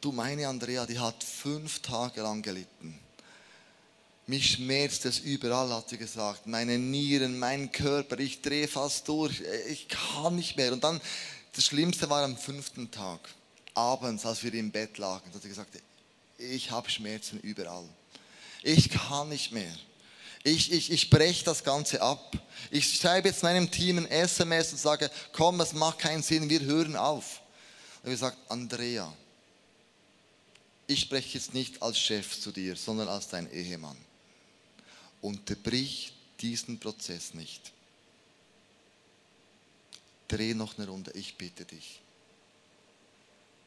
Du, 0.00 0.10
meine 0.10 0.48
Andrea, 0.48 0.86
die 0.86 0.98
hat 0.98 1.22
fünf 1.22 1.80
Tage 1.80 2.22
lang 2.22 2.40
gelitten. 2.40 2.98
Mich 4.26 4.52
schmerzt 4.52 5.04
es 5.04 5.18
überall, 5.18 5.70
hat 5.70 5.90
sie 5.90 5.98
gesagt. 5.98 6.46
Meine 6.46 6.78
Nieren, 6.78 7.38
mein 7.38 7.72
Körper, 7.72 8.18
ich 8.18 8.40
drehe 8.40 8.68
fast 8.68 9.06
durch. 9.08 9.42
Ich 9.68 9.88
kann 9.88 10.36
nicht 10.36 10.56
mehr. 10.56 10.72
Und 10.72 10.82
dann, 10.82 10.98
das 11.54 11.66
Schlimmste 11.66 12.08
war 12.08 12.24
am 12.24 12.38
fünften 12.38 12.90
Tag, 12.90 13.20
abends, 13.74 14.24
als 14.24 14.42
wir 14.42 14.54
im 14.54 14.70
Bett 14.70 14.96
lagen, 14.96 15.30
hat 15.34 15.42
sie 15.42 15.48
gesagt, 15.48 15.74
ich 16.38 16.70
habe 16.70 16.90
Schmerzen 16.90 17.40
überall. 17.40 17.88
Ich 18.62 18.90
kann 18.90 19.28
nicht 19.28 19.52
mehr. 19.52 19.74
Ich, 20.42 20.72
ich, 20.72 20.90
ich 20.90 21.10
breche 21.10 21.44
das 21.44 21.64
Ganze 21.64 22.02
ab. 22.02 22.36
Ich 22.70 22.98
schreibe 22.98 23.28
jetzt 23.28 23.42
meinem 23.42 23.70
Team 23.70 23.98
ein 23.98 24.10
SMS 24.10 24.72
und 24.72 24.78
sage, 24.78 25.10
komm, 25.32 25.60
es 25.60 25.72
macht 25.72 25.98
keinen 25.98 26.22
Sinn, 26.22 26.50
wir 26.50 26.60
hören 26.60 26.96
auf. 26.96 27.40
Und 28.02 28.10
ich 28.10 28.20
gesagt, 28.20 28.38
Andrea, 28.50 29.10
ich 30.86 31.00
spreche 31.00 31.38
jetzt 31.38 31.54
nicht 31.54 31.82
als 31.82 31.98
Chef 31.98 32.40
zu 32.40 32.52
dir, 32.52 32.76
sondern 32.76 33.08
als 33.08 33.28
dein 33.28 33.50
Ehemann 33.52 33.96
unterbrich 35.22 36.12
diesen 36.40 36.78
Prozess 36.78 37.32
nicht. 37.32 37.72
Dreh 40.28 40.52
noch 40.52 40.76
eine 40.76 40.86
Runde, 40.86 41.12
ich 41.12 41.36
bitte 41.36 41.64
dich. 41.64 42.00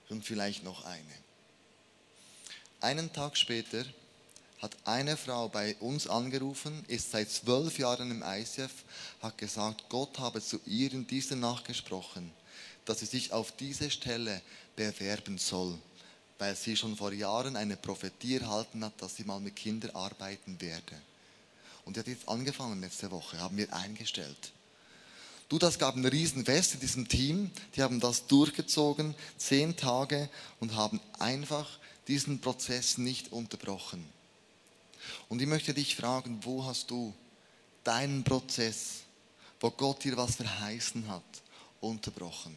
Und 0.10 0.24
vielleicht 0.24 0.64
noch 0.64 0.86
eine. 0.86 1.27
Einen 2.80 3.12
Tag 3.12 3.36
später 3.36 3.84
hat 4.60 4.78
eine 4.86 5.18
Frau 5.18 5.50
bei 5.50 5.76
uns 5.80 6.08
angerufen, 6.08 6.84
ist 6.88 7.12
seit 7.12 7.32
zwölf 7.32 7.80
Jahren 7.80 8.12
im 8.12 8.24
ICF, 8.24 8.72
hat 9.22 9.38
gesagt, 9.38 9.86
Gott 9.90 10.20
habe 10.20 10.42
zu 10.42 10.60
ihr 10.66 10.94
in 10.94 11.08
dieser 11.08 11.36
Nacht 11.36 11.66
gesprochen, 11.66 12.32
dass 12.86 13.00
sie 13.00 13.08
sich 13.08 13.34
auf 13.34 13.52
diese 13.52 13.90
Stelle 13.90 14.42
bewerben 14.76 15.40
soll, 15.40 15.76
weil 16.38 16.56
sie 16.56 16.76
schon 16.76 16.96
vor 16.96 17.14
Jahren 17.14 17.56
eine 17.56 17.78
Prophetie 17.78 18.38
erhalten 18.38 18.86
hat, 18.86 19.02
dass 19.02 19.16
sie 19.16 19.24
mal 19.24 19.40
mit 19.40 19.56
Kindern 19.56 19.96
arbeiten 19.96 20.62
werde. 20.62 21.02
Und 21.84 21.96
die 21.96 22.02
hat 22.02 22.08
jetzt 22.08 22.30
angefangen 22.30 22.82
letzte 22.82 23.10
Woche, 23.10 23.40
haben 23.40 23.58
wir 23.58 23.74
eingestellt. 23.74 24.52
Du, 25.50 25.58
das 25.58 25.80
gab 25.80 25.96
ein 25.96 26.06
Riesenfest 26.06 26.76
in 26.76 26.80
diesem 26.82 27.08
Team. 27.08 27.52
Die 27.76 27.82
haben 27.82 28.02
das 28.02 28.28
durchgezogen, 28.28 29.16
zehn 29.38 29.78
Tage 29.78 30.30
und 30.60 30.76
haben 30.76 31.00
einfach 31.18 31.80
diesen 32.08 32.40
Prozess 32.40 32.98
nicht 32.98 33.32
unterbrochen. 33.32 34.08
Und 35.30 35.42
ich 35.42 35.48
möchte 35.48 35.74
dich 35.74 35.96
fragen, 35.96 36.40
wo 36.44 36.66
hast 36.66 36.90
du 36.92 37.14
deinen 37.84 38.24
Prozess, 38.24 39.02
wo 39.60 39.72
Gott 39.72 40.04
dir 40.04 40.18
was 40.18 40.36
verheißen 40.36 41.08
hat, 41.08 41.24
unterbrochen? 41.82 42.56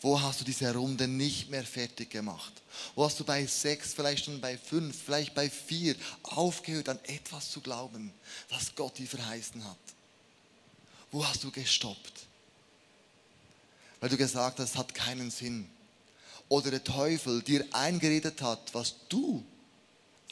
Wo 0.00 0.20
hast 0.20 0.40
du 0.40 0.44
diese 0.44 0.72
Runde 0.72 1.08
nicht 1.08 1.50
mehr 1.50 1.64
fertig 1.64 2.10
gemacht? 2.10 2.52
Wo 2.94 3.04
hast 3.04 3.18
du 3.18 3.24
bei 3.24 3.44
sechs, 3.46 3.94
vielleicht 3.94 4.26
schon 4.26 4.40
bei 4.40 4.56
fünf, 4.56 4.96
vielleicht 4.96 5.34
bei 5.34 5.50
vier 5.50 5.96
aufgehört, 6.22 6.88
an 6.88 7.00
etwas 7.04 7.50
zu 7.50 7.60
glauben, 7.60 8.12
was 8.48 8.74
Gott 8.76 8.98
dir 8.98 9.08
verheißen 9.08 9.64
hat? 9.64 9.76
Wo 11.10 11.26
hast 11.26 11.42
du 11.42 11.50
gestoppt? 11.50 12.26
Weil 13.98 14.10
du 14.10 14.16
gesagt 14.16 14.60
hast, 14.60 14.70
es 14.70 14.76
hat 14.76 14.94
keinen 14.94 15.30
Sinn. 15.32 15.68
Oder 16.48 16.70
der 16.70 16.84
Teufel 16.84 17.42
dir 17.42 17.64
eingeredet 17.72 18.40
hat, 18.40 18.72
was 18.72 18.94
du, 19.08 19.44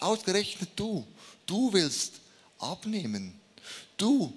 ausgerechnet 0.01 0.71
du, 0.77 1.07
du 1.45 1.73
willst 1.73 2.15
abnehmen. 2.59 3.39
Du 3.97 4.33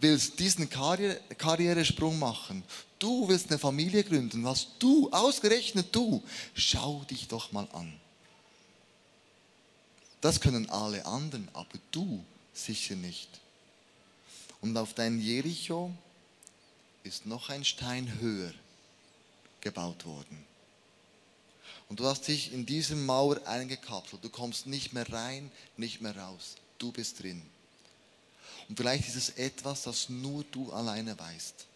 willst 0.00 0.38
diesen 0.38 0.68
Karriere 0.68 1.20
Karrieresprung 1.38 2.18
machen. 2.18 2.64
Du 2.98 3.28
willst 3.28 3.50
eine 3.50 3.58
Familie 3.58 4.04
gründen. 4.04 4.44
Was 4.44 4.66
du, 4.78 5.10
ausgerechnet 5.10 5.94
du, 5.94 6.22
schau 6.54 7.04
dich 7.10 7.28
doch 7.28 7.52
mal 7.52 7.68
an. 7.72 7.92
Das 10.20 10.40
können 10.40 10.70
alle 10.70 11.04
anderen, 11.04 11.48
aber 11.52 11.78
du 11.90 12.24
sicher 12.52 12.94
nicht. 12.94 13.28
Und 14.60 14.76
auf 14.76 14.94
dein 14.94 15.20
Jericho 15.20 15.92
ist 17.02 17.26
noch 17.26 17.48
ein 17.48 17.64
Stein 17.64 18.20
höher 18.20 18.52
gebaut 19.60 20.04
worden. 20.04 20.51
Und 21.88 22.00
du 22.00 22.06
hast 22.06 22.26
dich 22.28 22.52
in 22.52 22.64
diese 22.64 22.96
Mauer 22.96 23.46
eingekapselt. 23.46 24.24
Du 24.24 24.28
kommst 24.28 24.66
nicht 24.66 24.92
mehr 24.92 25.10
rein, 25.12 25.50
nicht 25.76 26.00
mehr 26.00 26.16
raus. 26.16 26.56
Du 26.78 26.90
bist 26.92 27.22
drin. 27.22 27.42
Und 28.68 28.76
vielleicht 28.76 29.08
ist 29.08 29.16
es 29.16 29.30
etwas, 29.30 29.82
das 29.82 30.08
nur 30.08 30.44
du 30.50 30.72
alleine 30.72 31.18
weißt. 31.18 31.66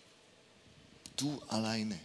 Du 1.16 1.42
alleine. 1.48 1.98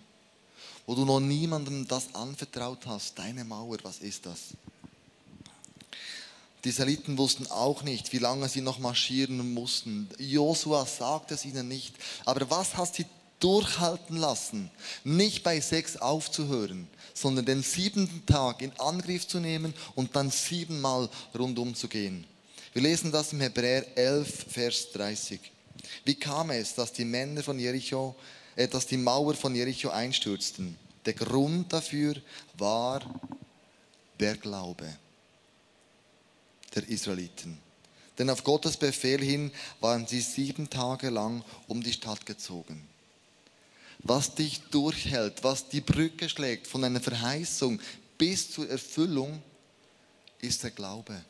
Wo 0.86 0.96
du 0.96 1.06
noch 1.06 1.20
niemandem 1.20 1.88
das 1.88 2.14
anvertraut 2.14 2.86
hast. 2.86 3.18
Deine 3.18 3.46
Mauer, 3.46 3.78
was 3.84 4.00
ist 4.00 4.26
das? 4.26 4.40
Die 6.64 6.70
Israeliten 6.70 7.18
wussten 7.18 7.48
auch 7.48 7.82
nicht, 7.82 8.14
wie 8.14 8.20
lange 8.20 8.48
sie 8.48 8.62
noch 8.62 8.78
marschieren 8.78 9.54
mussten. 9.54 10.10
Josua 10.20 10.86
sagt 10.86 11.32
es 11.32 11.46
ihnen 11.46 11.68
nicht. 11.68 11.96
Aber 12.26 12.50
was 12.50 12.78
hat 12.78 12.94
sie 12.94 13.06
durchhalten 13.42 14.16
lassen, 14.16 14.72
nicht 15.04 15.44
bei 15.44 15.60
sechs 15.60 15.98
aufzuhören, 15.98 16.88
sondern 17.14 17.46
den 17.46 17.64
siebenten 17.64 18.26
Tag 18.26 18.62
in 18.62 18.72
Angriff 18.80 19.28
zu 19.28 19.40
nehmen 19.40 19.74
und 19.96 20.16
dann 20.16 20.32
siebenmal 20.32 21.10
rundum 21.38 21.76
zu 21.76 21.90
gehen? 21.90 22.26
Wir 22.74 22.84
lesen 22.84 23.12
das 23.12 23.34
im 23.34 23.42
Hebräer 23.42 23.98
11, 23.98 24.46
Vers 24.50 24.92
30. 24.94 25.40
Wie 26.06 26.16
kam 26.16 26.52
es, 26.52 26.74
dass 26.74 26.94
die 26.94 27.04
Männer 27.04 27.44
von 27.44 27.60
Jericho, 27.60 28.16
äh, 28.56 28.68
dass 28.68 28.88
die 28.88 28.98
Mauer 28.98 29.34
von 29.34 29.54
Jericho 29.54 29.90
einstürzten? 29.90 30.78
Der 31.06 31.14
Grund 31.14 31.74
dafür 31.74 32.16
war 32.58 33.02
der 34.20 34.38
Glaube 34.38 34.88
der 36.76 36.88
Israeliten. 36.88 37.58
Denn 38.18 38.30
auf 38.30 38.44
Gottes 38.44 38.78
Befehl 38.78 39.22
hin 39.22 39.52
waren 39.80 40.06
sie 40.08 40.22
sieben 40.22 40.70
Tage 40.70 41.10
lang 41.10 41.44
um 41.68 41.82
die 41.82 41.94
Stadt 41.94 42.26
gezogen. 42.26 42.88
Was 44.04 44.36
dich 44.36 44.62
durchhält, 44.72 45.44
was 45.44 45.70
die 45.70 45.82
Brücke 45.82 46.28
schlägt 46.28 46.68
von 46.68 46.84
einer 46.84 47.02
Verheißung 47.02 47.80
bis 48.18 48.52
zur 48.52 48.70
Erfüllung, 48.70 49.42
ist 50.40 50.64
der 50.64 50.72
Glaube. 50.72 51.24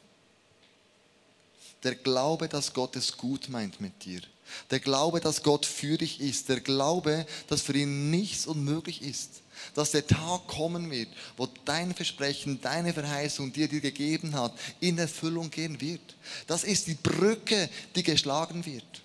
Der 1.83 1.95
Glaube, 1.95 2.47
dass 2.47 2.73
Gott 2.73 2.95
es 2.95 3.17
gut 3.17 3.49
meint 3.49 3.81
mit 3.81 4.05
dir. 4.05 4.21
Der 4.69 4.79
Glaube, 4.79 5.19
dass 5.19 5.43
Gott 5.43 5.65
für 5.65 5.97
dich 5.97 6.21
ist. 6.21 6.49
Der 6.49 6.59
Glaube, 6.59 7.25
dass 7.47 7.61
für 7.61 7.75
ihn 7.75 8.09
nichts 8.09 8.45
unmöglich 8.45 9.01
ist 9.01 9.41
dass 9.73 9.91
der 9.91 10.05
Tag 10.05 10.47
kommen 10.47 10.89
wird, 10.91 11.09
wo 11.37 11.47
dein 11.65 11.93
Versprechen, 11.93 12.59
deine 12.61 12.93
Verheißung, 12.93 13.53
die 13.53 13.63
er 13.63 13.67
dir 13.67 13.81
gegeben 13.81 14.35
hat, 14.35 14.53
in 14.79 14.97
Erfüllung 14.97 15.49
gehen 15.49 15.79
wird. 15.81 16.15
Das 16.47 16.63
ist 16.63 16.87
die 16.87 16.95
Brücke, 16.95 17.69
die 17.95 18.03
geschlagen 18.03 18.65
wird. 18.65 19.01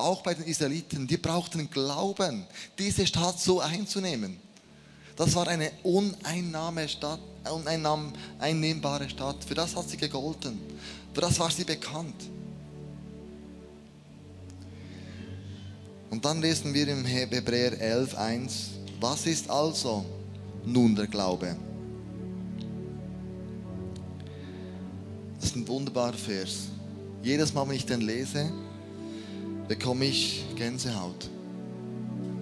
Auch 0.00 0.22
bei 0.22 0.34
den 0.34 0.44
Israeliten, 0.44 1.06
die 1.06 1.16
brauchten 1.16 1.70
Glauben, 1.70 2.46
diese 2.78 3.06
Stadt 3.06 3.38
so 3.38 3.60
einzunehmen. 3.60 4.38
Das 5.16 5.34
war 5.34 5.46
eine 5.48 5.70
uneinnahme 5.82 6.88
Stadt, 6.88 7.20
uneinnehmbare 7.50 9.08
Stadt. 9.08 9.44
Für 9.44 9.54
das 9.54 9.76
hat 9.76 9.88
sie 9.88 9.96
gegolten. 9.96 10.58
Für 11.12 11.20
das 11.20 11.38
war 11.38 11.50
sie 11.50 11.64
bekannt. 11.64 12.14
Und 16.10 16.24
dann 16.24 16.40
lesen 16.40 16.74
wir 16.74 16.88
im 16.88 17.04
Hebräer 17.04 17.80
11, 17.80 18.16
1, 18.16 18.70
was 19.00 19.26
ist 19.26 19.48
also 19.48 20.04
nun 20.64 20.94
der 20.96 21.06
Glaube? 21.06 21.56
Das 25.36 25.50
ist 25.50 25.56
ein 25.56 25.68
wunderbarer 25.68 26.14
Vers. 26.14 26.68
Jedes 27.22 27.54
Mal, 27.54 27.68
wenn 27.68 27.76
ich 27.76 27.86
den 27.86 28.00
lese, 28.00 28.50
bekomme 29.70 30.06
ich 30.06 30.44
Gänsehaut. 30.56 31.30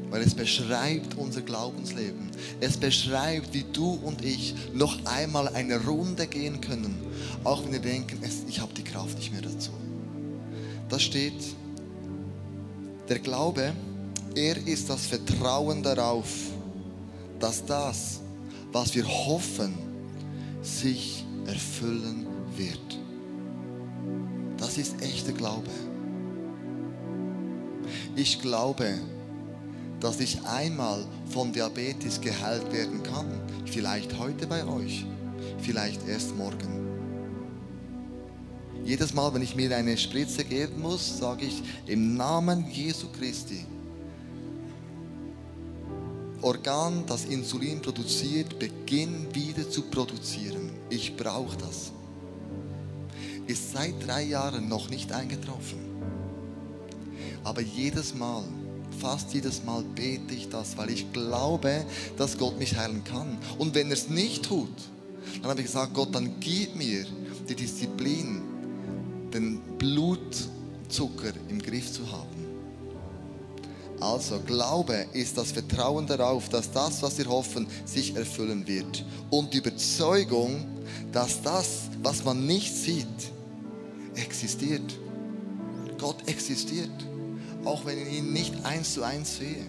Weil 0.09 0.23
es 0.23 0.35
beschreibt 0.35 1.15
unser 1.19 1.43
Glaubensleben. 1.43 2.31
Es 2.59 2.79
beschreibt, 2.79 3.53
wie 3.53 3.67
du 3.71 4.01
und 4.03 4.25
ich 4.25 4.55
noch 4.73 5.05
einmal 5.05 5.47
eine 5.49 5.85
Runde 5.85 6.27
gehen 6.27 6.63
können. 6.63 6.99
Auch 7.45 7.63
wenn 7.63 7.73
wir 7.73 7.81
denken, 7.81 8.19
ich 8.49 8.61
habe 8.61 8.73
die 8.73 8.83
Kraft 8.83 9.19
nicht 9.19 9.31
mehr 9.31 9.43
dazu. 9.43 9.73
Da 10.89 10.99
steht, 10.99 11.35
der 13.11 13.19
Glaube 13.19 13.75
er 14.35 14.57
ist 14.67 14.89
das 14.89 15.07
Vertrauen 15.07 15.83
darauf, 15.83 16.33
dass 17.41 17.63
das, 17.67 18.21
was 18.73 18.95
wir 18.95 19.07
hoffen, 19.07 19.75
sich 20.63 21.27
erfüllen 21.47 22.27
wird. 22.57 22.99
Das 24.57 24.79
ist 24.79 25.03
echter 25.03 25.33
Glaube. 25.33 25.69
Ich 28.19 28.41
glaube, 28.41 28.99
dass 30.01 30.19
ich 30.19 30.43
einmal 30.43 31.07
von 31.31 31.53
Diabetes 31.53 32.21
geheilt 32.21 32.73
werden 32.73 33.01
kann. 33.05 33.27
Vielleicht 33.65 34.19
heute 34.19 34.49
bei 34.49 34.67
euch, 34.67 35.07
vielleicht 35.61 36.05
erst 36.09 36.37
morgen. 36.37 36.89
Jedes 38.85 39.15
Mal, 39.15 39.33
wenn 39.35 39.43
ich 39.43 39.55
mir 39.55 39.77
eine 39.77 39.97
Spritze 39.97 40.43
geben 40.43 40.83
muss, 40.83 41.19
sage 41.19 41.45
ich 41.45 41.63
im 41.87 42.17
Namen 42.17 42.69
Jesu 42.69 43.07
Christi 43.17 43.65
Organ, 46.43 47.05
das 47.07 47.25
Insulin 47.25 47.81
produziert, 47.81 48.59
beginnt 48.59 49.33
wieder 49.33 49.71
zu 49.71 49.83
produzieren. 49.83 50.71
Ich 50.91 51.17
brauche 51.17 51.57
das. 51.57 51.93
Ist 53.47 53.73
seit 53.73 53.95
drei 54.05 54.25
Jahren 54.25 54.69
noch 54.69 54.91
nicht 54.91 55.13
eingetroffen. 55.13 55.88
Aber 57.45 57.61
jedes 57.61 58.15
Mal, 58.15 58.45
fast 59.01 59.33
jedes 59.33 59.65
Mal 59.65 59.83
bete 59.95 60.35
ich 60.35 60.49
das, 60.49 60.77
weil 60.77 60.91
ich 60.91 61.13
glaube, 61.13 61.85
dass 62.17 62.39
Gott 62.39 62.59
mich 62.59 62.77
heilen 62.77 63.05
kann. 63.05 63.39
Und 63.59 63.75
wenn 63.75 63.89
er 63.89 63.95
es 63.95 64.09
nicht 64.09 64.45
tut, 64.45 64.69
dann 65.41 65.51
habe 65.51 65.61
ich 65.61 65.67
gesagt, 65.67 65.95
Gott, 65.95 66.15
dann 66.15 66.41
gib 66.41 66.77
mir 66.77 67.05
die 67.49 67.55
Disziplin, 67.55 68.43
den 69.33 69.61
Blutzucker 69.79 71.33
im 71.49 71.61
Griff 71.61 71.93
zu 71.93 72.11
haben. 72.11 72.39
Also 74.01 74.39
Glaube 74.41 75.07
ist 75.13 75.37
das 75.37 75.53
Vertrauen 75.53 76.07
darauf, 76.07 76.49
dass 76.49 76.71
das, 76.71 77.03
was 77.03 77.19
wir 77.19 77.27
hoffen, 77.27 77.67
sich 77.85 78.15
erfüllen 78.15 78.67
wird. 78.67 79.05
Und 79.31 79.53
die 79.53 79.59
Überzeugung, 79.59 80.67
dass 81.13 81.43
das, 81.43 81.89
was 82.03 82.25
man 82.25 82.47
nicht 82.47 82.75
sieht, 82.75 83.07
existiert. 84.15 84.99
Gott 85.99 86.17
existiert, 86.29 86.91
auch 87.69 87.85
wenn 87.85 87.99
ich 87.99 88.19
ihn 88.19 88.33
nicht 88.33 88.65
eins 88.65 88.95
zu 88.95 89.03
eins 89.03 89.37
sehe. 89.37 89.67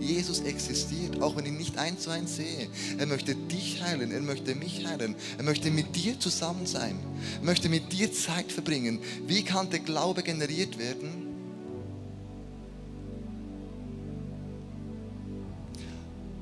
Jesus 0.00 0.40
existiert, 0.40 1.20
auch 1.20 1.36
wenn 1.36 1.44
ich 1.44 1.52
ihn 1.52 1.58
nicht 1.58 1.76
eins 1.76 2.02
zu 2.02 2.10
eins 2.10 2.36
sehe. 2.36 2.68
Er 2.98 3.06
möchte 3.06 3.34
dich 3.34 3.82
heilen, 3.82 4.10
er 4.10 4.22
möchte 4.22 4.54
mich 4.54 4.86
heilen, 4.86 5.14
er 5.36 5.44
möchte 5.44 5.70
mit 5.70 5.94
dir 5.94 6.18
zusammen 6.18 6.66
sein, 6.66 6.98
er 7.40 7.44
möchte 7.44 7.68
mit 7.68 7.92
dir 7.92 8.10
Zeit 8.12 8.50
verbringen. 8.50 8.98
Wie 9.26 9.42
kann 9.42 9.68
der 9.70 9.80
Glaube 9.80 10.22
generiert 10.22 10.78
werden? 10.78 11.24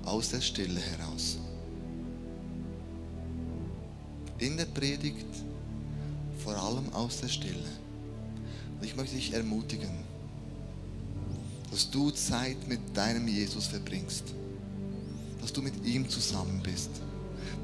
aus 0.05 0.29
der 0.29 0.43
Stille 0.43 0.79
heraus. 0.79 1.39
In 4.39 4.59
der 4.59 4.67
Predigt 4.67 5.25
vor 6.45 6.55
allem 6.55 6.93
aus 6.93 7.21
der 7.21 7.29
Stille. 7.29 7.71
Und 8.79 8.85
ich 8.85 8.95
möchte 8.95 9.17
dich 9.17 9.33
ermutigen, 9.33 10.02
dass 11.73 11.91
du 11.91 12.11
Zeit 12.11 12.69
mit 12.69 12.81
deinem 12.95 13.27
Jesus 13.27 13.67
verbringst, 13.67 14.25
dass 15.41 15.55
du 15.55 15.63
mit 15.63 15.73
ihm 15.87 16.07
zusammen 16.07 16.61
bist, 16.63 16.91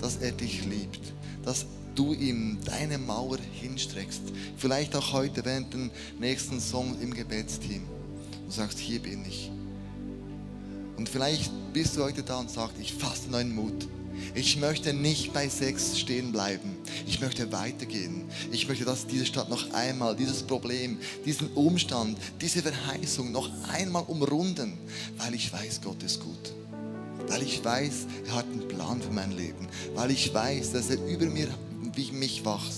dass 0.01 0.17
er 0.17 0.33
dich 0.33 0.65
liebt, 0.65 1.13
dass 1.45 1.67
du 1.95 2.15
ihm 2.15 2.57
deine 2.65 2.97
Mauer 2.97 3.37
hinstreckst. 3.53 4.23
Vielleicht 4.57 4.97
auch 4.97 5.13
heute 5.13 5.45
während 5.45 5.75
dem 5.75 5.91
nächsten 6.19 6.59
Song 6.59 6.99
im 7.03 7.13
Gebetsteam. 7.13 7.83
Du 8.47 8.51
sagst, 8.51 8.79
hier 8.79 9.01
bin 9.01 9.27
ich. 9.27 9.51
Und 10.97 11.07
vielleicht 11.07 11.53
bist 11.75 11.97
du 11.97 12.03
heute 12.03 12.23
da 12.23 12.41
und 12.41 12.51
sagst, 12.51 12.77
ich 12.81 12.95
fasse 12.95 13.29
neuen 13.31 13.55
Mut. 13.55 13.89
Ich 14.35 14.57
möchte 14.57 14.95
nicht 14.95 15.35
bei 15.35 15.51
sechs 15.51 15.99
stehen 15.99 16.33
bleiben. 16.33 16.78
Ich 17.07 17.21
möchte 17.21 17.51
weitergehen. 17.53 18.25
Ich 18.53 18.69
möchte, 18.69 18.85
dass 18.85 19.07
diese 19.07 19.27
Stadt 19.27 19.49
noch 19.49 19.73
einmal 19.73 20.17
dieses 20.17 20.43
Problem, 20.43 20.99
diesen 21.25 21.49
Umstand, 21.55 22.19
diese 22.41 22.63
Verheißung 22.63 23.33
noch 23.33 23.51
einmal 23.73 24.05
umrunden, 24.07 24.79
weil 25.19 25.35
ich 25.35 25.53
weiß, 25.53 25.81
Gott 25.83 26.03
ist 26.03 26.21
gut. 26.21 26.55
Weil 27.29 27.43
ich 27.43 27.63
weiß, 27.63 28.07
er 28.27 28.37
hat 28.37 28.47
einen 28.47 28.67
Plan 28.69 29.03
für 29.03 29.13
mein 29.13 29.33
Leben. 29.33 29.69
Weil 29.95 30.11
ich 30.11 30.33
weiß, 30.33 30.73
dass 30.73 30.91
er 30.91 31.05
über 31.07 31.27
mir, 31.27 31.49
wie 31.95 32.11
mich 32.13 32.45
wacht. 32.45 32.73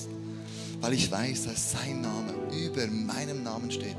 Weil 0.80 0.94
ich 0.94 1.10
weiß, 1.10 1.44
dass 1.44 1.72
sein 1.72 2.00
Name 2.00 2.34
über 2.64 2.86
meinem 2.88 3.42
Namen 3.42 3.70
steht. 3.70 3.96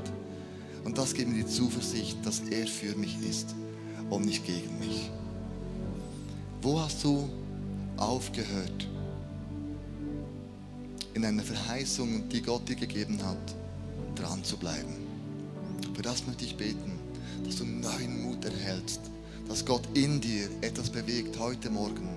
Und 0.84 0.98
das 0.98 1.14
gibt 1.14 1.30
mir 1.30 1.44
die 1.44 1.46
Zuversicht, 1.46 2.18
dass 2.24 2.40
er 2.50 2.66
für 2.66 2.94
mich 2.96 3.16
ist 3.28 3.54
und 4.10 4.26
nicht 4.26 4.44
gegen 4.44 4.78
mich. 4.78 5.10
Wo 6.60 6.80
hast 6.80 7.02
du 7.04 7.28
aufgehört, 7.96 8.88
in 11.14 11.24
einer 11.24 11.42
Verheißung, 11.42 12.28
die 12.28 12.42
Gott 12.42 12.68
dir 12.68 12.76
gegeben 12.76 13.18
hat, 13.22 13.54
dran 14.14 14.42
zu 14.44 14.56
bleiben? 14.56 14.94
Für 15.94 16.02
das 16.02 16.26
möchte 16.26 16.44
ich 16.44 16.56
beten, 16.56 16.98
dass 17.44 17.56
du 17.56 17.64
neuen 17.64 18.22
Mut 18.22 18.44
erhältst, 18.44 19.00
dass 19.48 19.64
Gott 19.64 19.82
in 19.94 20.20
dir 20.20 20.48
etwas 20.60 20.90
bewegt 20.90 21.38
heute 21.38 21.70
Morgen, 21.70 22.08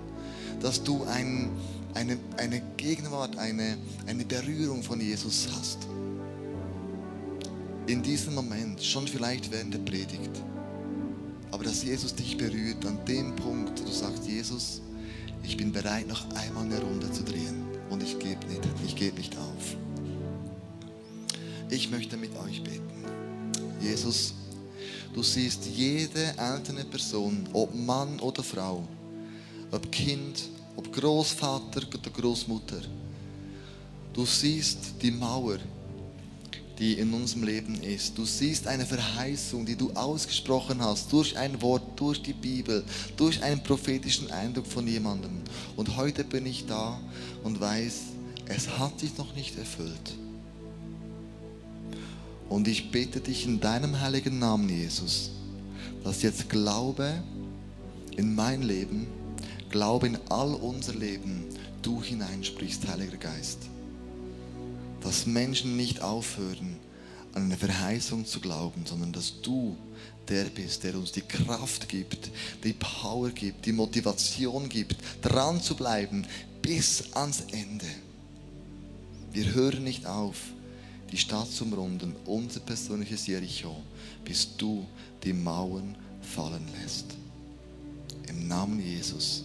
dass 0.62 0.81
du 0.81 1.03
ein, 1.03 1.49
eine, 1.93 2.17
eine 2.38 2.62
Gegenwart, 2.77 3.38
eine, 3.38 3.77
eine 4.08 4.23
Berührung 4.23 4.81
von 4.81 5.01
Jesus 5.01 5.49
hast. 5.55 5.79
In 7.88 8.01
diesem 8.01 8.36
Moment, 8.36 8.81
schon 8.81 9.08
vielleicht 9.08 9.51
während 9.51 9.73
der 9.73 9.79
Predigt, 9.79 10.41
aber 11.51 11.63
dass 11.63 11.84
Jesus 11.84 12.15
dich 12.15 12.38
berührt 12.38 12.86
an 12.86 12.97
dem 13.08 13.36
Punkt, 13.36 13.81
wo 13.81 13.86
du 13.86 13.91
sagst, 13.91 14.25
Jesus, 14.27 14.81
ich 15.43 15.58
bin 15.58 15.71
bereit, 15.71 16.08
noch 16.08 16.25
einmal 16.31 16.63
eine 16.63 16.81
Runde 16.81 17.12
zu 17.12 17.23
drehen 17.23 17.64
und 17.89 18.04
ich 18.04 18.17
gebe 18.19 18.45
nicht, 18.48 18.62
ich 18.86 18.95
gebe 18.95 19.17
nicht 19.17 19.36
auf. 19.38 19.76
Ich 21.69 21.89
möchte 21.89 22.17
mit 22.17 22.36
euch 22.38 22.63
beten. 22.63 23.04
Jesus, 23.82 24.34
du 25.13 25.24
siehst 25.24 25.65
jede 25.65 26.38
einzelne 26.38 26.86
Person, 26.86 27.48
ob 27.54 27.74
Mann 27.74 28.19
oder 28.19 28.43
Frau, 28.43 28.88
ob 29.71 29.91
Kind, 29.91 30.50
ob 30.76 30.91
Großvater 30.91 31.82
oder 31.88 32.10
Großmutter. 32.12 32.82
Du 34.13 34.26
siehst 34.26 34.95
die 35.02 35.12
Mauer, 35.12 35.58
die 36.79 36.93
in 36.93 37.13
unserem 37.13 37.43
Leben 37.43 37.81
ist. 37.81 38.17
Du 38.17 38.25
siehst 38.25 38.67
eine 38.67 38.85
Verheißung, 38.85 39.65
die 39.65 39.75
du 39.75 39.91
ausgesprochen 39.91 40.81
hast, 40.81 41.11
durch 41.11 41.38
ein 41.38 41.61
Wort, 41.61 41.83
durch 41.99 42.21
die 42.21 42.33
Bibel, 42.33 42.83
durch 43.17 43.41
einen 43.43 43.63
prophetischen 43.63 44.31
Eindruck 44.31 44.67
von 44.67 44.88
jemandem. 44.88 45.41
Und 45.75 45.95
heute 45.95 46.23
bin 46.23 46.45
ich 46.45 46.65
da 46.65 46.99
und 47.43 47.59
weiß, 47.59 48.01
es 48.47 48.77
hat 48.77 48.99
sich 48.99 49.17
noch 49.17 49.33
nicht 49.35 49.57
erfüllt. 49.57 50.15
Und 52.49 52.67
ich 52.67 52.91
bete 52.91 53.19
dich 53.21 53.45
in 53.45 53.59
deinem 53.59 53.99
heiligen 53.99 54.38
Namen, 54.39 54.69
Jesus, 54.69 55.31
dass 56.03 56.21
jetzt 56.21 56.49
Glaube 56.49 57.23
in 58.17 58.35
mein 58.35 58.61
Leben, 58.61 59.07
Glaube 59.69 60.07
in 60.07 60.17
all 60.29 60.53
unser 60.53 60.93
Leben, 60.93 61.45
du 61.81 62.01
hineinsprichst, 62.01 62.88
Heiliger 62.88 63.17
Geist. 63.17 63.59
Dass 65.06 65.28
Menschen 65.28 65.78
nicht 65.78 66.02
aufhören, 66.02 66.78
an 67.36 67.44
eine 67.44 67.58
Verheißung 67.58 68.26
zu 68.26 68.39
glauben, 68.39 68.88
sondern 68.88 69.13
dass 69.13 69.39
du 69.39 69.78
der 70.28 70.46
bist, 70.46 70.84
der 70.84 70.96
uns 70.96 71.12
die 71.12 71.22
Kraft 71.22 71.88
gibt, 71.88 72.32
die 72.63 72.74
Power 72.74 73.30
gibt, 73.30 73.68
die 73.68 73.72
Motivation 73.72 74.68
gibt, 74.68 74.96
dran 75.22 75.62
zu 75.62 75.76
bleiben 75.76 76.26
bis 76.63 77.13
ans 77.13 77.44
Ende. 77.52 77.86
Wir 79.32 79.54
hören 79.54 79.84
nicht 79.84 80.08
auf, 80.08 80.38
die 81.12 81.18
Stadt 81.18 81.52
zu 81.52 81.65
umrunden, 81.65 82.15
unser 82.26 82.62
persönliches 82.62 83.28
Jericho, 83.28 83.76
bis 84.24 84.58
du 84.58 84.88
die 85.24 85.34
Mauern 85.34 85.96
fallen 86.22 86.68
lässt. 86.82 87.06
Im 88.28 88.48
Namen 88.48 88.80
Jesus. 88.84 89.44